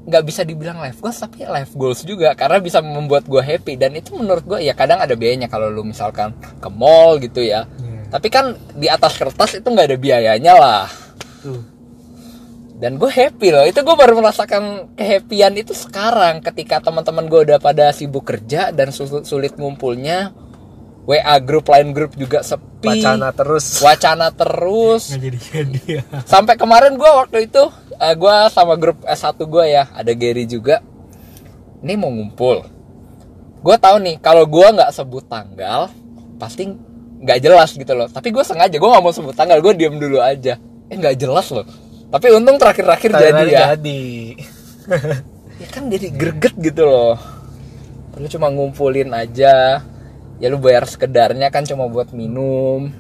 nggak 0.08 0.24
bisa 0.24 0.48
dibilang 0.48 0.80
life 0.80 1.04
goals 1.04 1.20
tapi 1.20 1.44
life 1.44 1.76
goals 1.76 2.02
juga 2.08 2.32
karena 2.34 2.64
bisa 2.64 2.80
membuat 2.80 3.28
gue 3.28 3.44
happy. 3.44 3.76
Dan 3.76 4.00
itu 4.00 4.16
menurut 4.16 4.48
gue 4.48 4.64
ya 4.64 4.72
kadang 4.72 5.04
ada 5.04 5.14
biayanya 5.14 5.52
kalau 5.52 5.68
lu 5.68 5.84
misalkan 5.84 6.32
ke 6.64 6.70
mall 6.72 7.20
gitu 7.20 7.44
ya. 7.44 7.68
Iya. 7.78 7.96
tapi 8.08 8.32
kan 8.32 8.56
di 8.72 8.88
atas 8.88 9.20
kertas 9.20 9.60
itu 9.60 9.68
nggak 9.68 9.88
ada 9.92 9.98
biayanya 10.00 10.54
lah. 10.56 10.88
Tuh 11.44 11.78
dan 12.78 13.02
gue 13.02 13.10
happy 13.10 13.50
loh. 13.50 13.66
Itu 13.66 13.82
gue 13.82 13.96
baru 13.98 14.22
merasakan 14.22 14.94
kehappyan 14.94 15.54
itu 15.58 15.74
sekarang 15.74 16.46
ketika 16.46 16.78
teman-teman 16.78 17.26
gue 17.26 17.42
udah 17.50 17.58
pada 17.58 17.90
sibuk 17.90 18.30
kerja 18.30 18.70
dan 18.70 18.94
sulit 18.94 19.58
ngumpulnya 19.58 20.30
WA 21.08 21.40
grup 21.40 21.72
lain 21.72 21.96
grup 21.96 22.12
juga 22.20 22.44
sepi. 22.44 23.00
Wacana 23.00 23.32
terus. 23.32 23.80
Wacana 23.80 24.28
terus. 24.36 25.16
Nggak 25.16 25.22
jadi 25.24 25.40
jadi. 25.40 25.80
Ya 25.88 26.04
sampai 26.28 26.60
kemarin 26.60 27.00
gue 27.00 27.08
waktu 27.08 27.48
itu 27.48 27.64
eh, 27.96 28.12
gue 28.20 28.36
sama 28.52 28.76
grup 28.76 29.00
S1 29.08 29.40
gue 29.40 29.66
ya 29.72 29.88
ada 29.96 30.12
Gary 30.12 30.44
juga. 30.44 30.84
Ini 31.80 31.96
mau 31.96 32.12
ngumpul. 32.12 32.68
Gue 33.64 33.76
tahu 33.80 34.04
nih 34.04 34.20
kalau 34.20 34.44
gue 34.44 34.68
nggak 34.68 34.92
sebut 34.92 35.24
tanggal 35.32 35.88
pasti 36.36 36.68
nggak 37.24 37.40
jelas 37.40 37.72
gitu 37.72 37.94
loh. 37.96 38.12
Tapi 38.12 38.28
gue 38.36 38.44
sengaja 38.44 38.76
gue 38.76 38.90
nggak 38.92 39.04
mau 39.08 39.16
sebut 39.16 39.32
tanggal 39.32 39.64
gue 39.64 39.80
diem 39.80 39.96
dulu 39.96 40.20
aja. 40.20 40.60
Eh 40.92 40.96
nggak 41.00 41.24
jelas 41.24 41.48
loh. 41.56 41.64
Tapi 42.12 42.36
untung 42.36 42.60
terakhir-terakhir 42.60 43.10
jadi 43.16 43.44
ya. 43.48 43.60
jadi. 43.80 44.04
Ya 45.58 45.66
kan 45.74 45.90
jadi 45.90 46.14
greget 46.14 46.54
gitu 46.54 46.86
loh. 46.86 47.18
Lu 48.14 48.30
cuma 48.30 48.54
ngumpulin 48.54 49.10
aja 49.10 49.82
ya 50.38 50.48
lu 50.48 50.58
bayar 50.58 50.86
sekedarnya 50.86 51.50
kan 51.50 51.64
cuma 51.64 51.86
buat 51.86 52.10
minum 52.12 52.94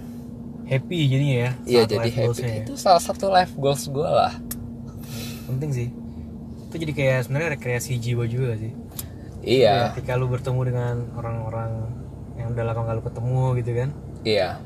happy 0.65 1.07
jadinya 1.07 1.37
ya 1.37 1.51
iya 1.63 1.81
jadi 1.83 2.09
happy 2.09 2.41
ya. 2.43 2.55
itu 2.65 2.73
salah 2.75 2.99
satu 2.99 3.29
life 3.29 3.53
goals 3.55 3.85
gue 3.87 4.03
lah 4.03 4.33
penting 5.45 5.71
sih 5.71 5.87
itu 6.67 6.75
jadi 6.75 6.91
kayak 6.91 7.19
sebenarnya 7.23 7.49
rekreasi 7.55 7.95
jiwa 7.95 8.25
juga 8.25 8.57
sih 8.57 8.73
iya 9.41 9.93
ketika 9.95 10.17
lu 10.17 10.27
bertemu 10.27 10.61
dengan 10.65 10.95
orang-orang 11.15 11.71
yang 12.35 12.51
udah 12.51 12.63
lama 12.63 12.81
gak 12.83 12.95
lu 12.95 13.03
ketemu 13.03 13.43
gitu 13.57 13.71
kan 13.73 13.89
Iya. 14.25 14.59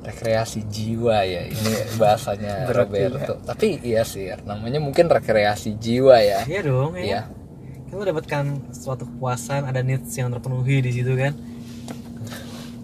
Rekreasi 0.00 0.64
jiwa 0.64 1.24
ya 1.24 1.44
ini 1.44 1.72
bahasanya 1.96 2.62
Berat 2.68 2.88
Roberto. 2.88 3.34
Tapi 3.40 3.80
iya 3.80 4.00
sih 4.00 4.28
namanya 4.44 4.80
mungkin 4.80 5.08
rekreasi 5.08 5.76
jiwa 5.76 6.20
ya. 6.20 6.40
iya 6.44 6.60
dong 6.60 6.92
ya 6.96 7.04
Iya. 7.04 7.20
kan 7.88 7.94
lu 7.96 8.04
dapatkan 8.04 8.44
suatu 8.72 9.04
kepuasan 9.04 9.64
ada 9.64 9.80
needs 9.80 10.12
yang 10.12 10.28
terpenuhi 10.28 10.80
di 10.80 10.92
situ 10.92 11.12
kan 11.16 11.32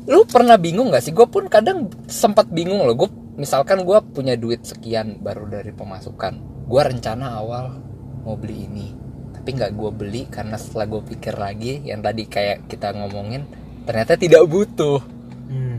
Lu 0.07 0.23
pernah 0.27 0.55
bingung 0.55 0.95
gak 0.95 1.03
sih? 1.03 1.11
Gue 1.11 1.27
pun 1.27 1.51
kadang 1.51 1.91
sempat 2.07 2.47
bingung 2.51 2.87
loh. 2.87 2.95
Gue 2.95 3.11
misalkan 3.37 3.83
gue 3.83 3.99
punya 4.15 4.39
duit 4.39 4.63
sekian 4.63 5.19
baru 5.21 5.51
dari 5.51 5.75
pemasukan. 5.75 6.65
Gue 6.67 6.81
rencana 6.83 7.37
awal 7.39 7.79
mau 8.23 8.39
beli 8.39 8.71
ini. 8.71 8.89
Tapi 9.35 9.63
nggak 9.63 9.79
gue 9.79 9.91
beli 9.95 10.23
karena 10.27 10.59
setelah 10.59 10.91
gue 10.91 11.03
pikir 11.15 11.39
lagi 11.39 11.79
yang 11.87 12.03
tadi 12.03 12.27
kayak 12.27 12.67
kita 12.67 12.91
ngomongin 12.91 13.47
ternyata 13.87 14.19
tidak 14.19 14.43
butuh. 14.51 14.99
hmm. 15.47 15.79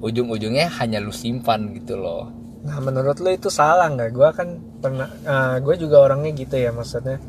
Ujung-ujungnya 0.00 0.72
hanya 0.80 0.96
lu 0.96 1.12
simpan 1.12 1.76
gitu 1.76 2.00
loh. 2.00 2.32
Nah 2.64 2.80
menurut 2.80 3.20
lo 3.20 3.28
itu 3.28 3.52
salah 3.52 3.92
nggak? 3.92 4.10
Gue 4.16 4.28
kan 4.32 4.48
pernah, 4.80 5.12
gue 5.60 5.74
juga 5.76 6.08
orangnya 6.08 6.32
gitu 6.32 6.56
ya 6.56 6.72
maksudnya. 6.72 7.20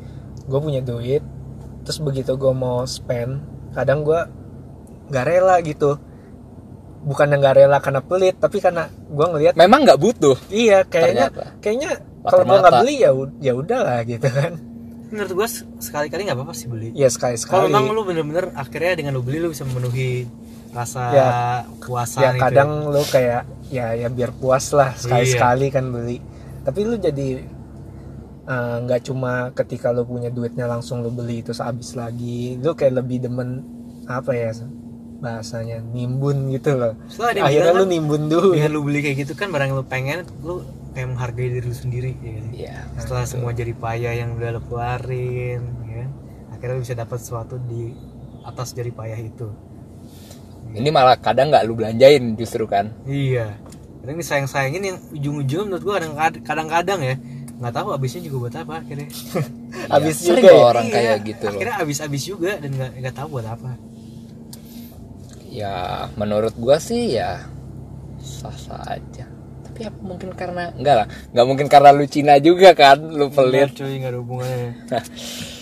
Gue 0.48 0.60
punya 0.64 0.80
duit, 0.80 1.20
terus 1.84 2.00
begitu 2.00 2.40
gue 2.40 2.54
mau 2.56 2.88
spend, 2.88 3.44
kadang 3.76 4.08
gue 4.08 4.24
nggak 5.12 5.26
rela 5.28 5.60
gitu. 5.60 6.00
Bukan 7.02 7.28
nggak 7.28 7.56
rela 7.58 7.78
karena 7.78 8.00
pelit, 8.00 8.38
tapi 8.38 8.58
karena 8.58 8.86
gue 8.88 9.26
ngelihat, 9.28 9.54
Memang 9.56 9.84
nggak 9.84 9.98
butuh. 9.98 10.38
iya 10.48 10.82
kayaknya, 10.84 11.28
Ternyata. 11.28 11.58
kayaknya 11.60 11.92
kalau 12.22 12.44
gue 12.44 12.58
nggak 12.58 12.76
beli 12.80 12.96
ya 12.98 13.12
ya 13.40 13.54
udahlah 13.54 14.00
gitu 14.04 14.28
kan. 14.28 14.54
menurut 15.12 15.32
gua 15.34 15.44
s- 15.44 15.68
sekali-kali 15.78 16.24
nggak 16.24 16.40
apa-apa 16.40 16.56
sih 16.56 16.72
beli 16.72 16.96
Ya 16.96 17.12
sekali 17.12 17.36
kalau 17.36 17.68
sekali. 17.68 17.76
memang 17.76 17.92
lu 17.92 18.08
bener-bener 18.08 18.56
akhirnya 18.56 18.96
dengan 18.96 19.12
lu 19.12 19.20
beli 19.20 19.44
lu 19.44 19.52
bisa 19.52 19.68
memenuhi 19.68 20.24
rasa 20.72 21.02
Ya. 21.12 21.28
puasa 21.84 22.18
ya 22.22 22.32
gitu 22.32 22.40
kadang 22.40 22.70
lu 22.88 23.04
kayak 23.04 23.44
ya 23.68 23.92
ya 23.92 24.08
biar 24.08 24.32
puas 24.32 24.72
lah 24.72 24.96
sekali 24.96 25.28
Iya. 25.28 25.34
sekali 25.36 25.68
kan 25.68 25.92
beli 25.92 26.24
tapi 26.64 26.80
lu 26.86 26.96
jadi 26.96 27.44
eh, 28.46 28.76
nggak 28.80 29.02
cuma 29.04 29.32
ketika 29.52 29.92
lu 29.92 30.04
punya 30.04 30.30
duitnya 30.30 30.64
langsung 30.64 31.04
lu 31.04 31.12
beli 31.12 31.44
itu 31.44 31.52
habis 31.54 31.92
lagi 31.92 32.56
lu 32.56 32.72
kayak 32.72 33.04
lebih 33.04 33.20
demen 33.22 33.68
apa 34.08 34.32
ya 34.32 34.56
bahasanya 35.22 35.78
nimbun 35.86 36.50
gitu 36.50 36.74
loh 36.74 36.98
Soalnya 37.06 37.46
ada 37.46 37.48
akhirnya 37.48 37.72
lu 37.72 37.80
kan, 37.80 37.90
nimbun 37.90 38.22
dulu 38.26 38.50
dengan 38.52 38.72
lu 38.72 38.82
beli 38.82 39.00
kayak 39.00 39.18
gitu 39.20 39.34
kan 39.34 39.48
barang 39.48 39.70
yang 39.70 39.78
lu 39.78 39.86
pengen 39.86 40.20
lu 40.42 40.66
kayak 40.92 41.08
menghargai 41.08 41.48
diri 41.52 41.64
lu 41.64 41.76
sendiri 41.76 42.12
ya 42.16 42.32
kan? 42.34 42.46
Iya. 42.52 42.76
setelah 42.98 43.24
semua 43.24 43.52
jadi 43.52 43.72
payah 43.72 44.14
yang 44.16 44.34
udah 44.34 44.50
lu 44.52 44.62
keluarin 44.62 45.62
ya 45.84 45.96
kan? 45.96 46.10
akhirnya 46.52 46.74
lu 46.74 46.82
bisa 46.82 46.96
dapat 46.96 47.18
sesuatu 47.18 47.56
di 47.62 47.94
atas 48.42 48.74
jadi 48.74 48.90
payah 48.90 49.20
itu 49.20 49.48
Ini 50.72 50.88
malah 50.90 51.16
kadang 51.16 51.50
nggak 51.50 51.64
lu 51.64 51.76
belanjain 51.76 52.34
justru 52.34 52.64
kan. 52.66 52.90
iya 53.04 53.54
kadang 54.00 54.18
disayang-sayangin 54.18 54.82
yang 54.84 54.98
ujung-ujung 55.12 55.64
menurut 55.68 55.84
gua 55.84 55.96
kadang- 56.00 56.18
kadang-kadang 56.42 57.00
ya 57.04 57.16
nggak 57.62 57.74
tahu 57.76 57.88
abisnya 57.92 58.22
juga 58.24 58.38
buat 58.42 58.56
apa 58.58 58.74
akhirnya 58.80 59.08
Habis 59.94 60.16
Ya, 60.18 60.26
sering 60.28 60.44
juga 60.44 60.52
ya? 60.52 60.66
orang 60.66 60.86
Iya, 60.86 60.94
kayak 60.94 61.18
gitu 61.24 61.44
loh 61.44 61.52
akhirnya 61.54 61.76
abis 61.78 61.98
abis 62.02 62.22
juga 62.26 62.52
dan 62.58 62.70
nggak 62.72 62.92
nggak 62.98 63.16
tahu 63.16 63.28
buat 63.32 63.48
apa 63.48 63.70
ya 65.52 66.08
menurut 66.16 66.56
gua 66.56 66.80
sih 66.80 67.20
ya 67.20 67.44
sah 68.18 68.56
sah 68.56 68.80
aja. 68.88 69.28
Tapi 69.68 69.88
apa 69.88 70.00
mungkin 70.00 70.32
karena 70.32 70.72
enggak 70.74 70.96
lah. 70.96 71.08
Nggak 71.32 71.46
mungkin 71.48 71.68
karena 71.68 71.90
lu 71.92 72.06
Cina 72.08 72.40
juga 72.40 72.72
kan 72.72 72.98
lu 72.98 73.28
Enggak, 73.28 73.36
pelit. 73.36 73.70
cuy 73.76 73.94
nggak 74.00 74.12
ada 74.16 74.20
hubungannya 74.24 74.72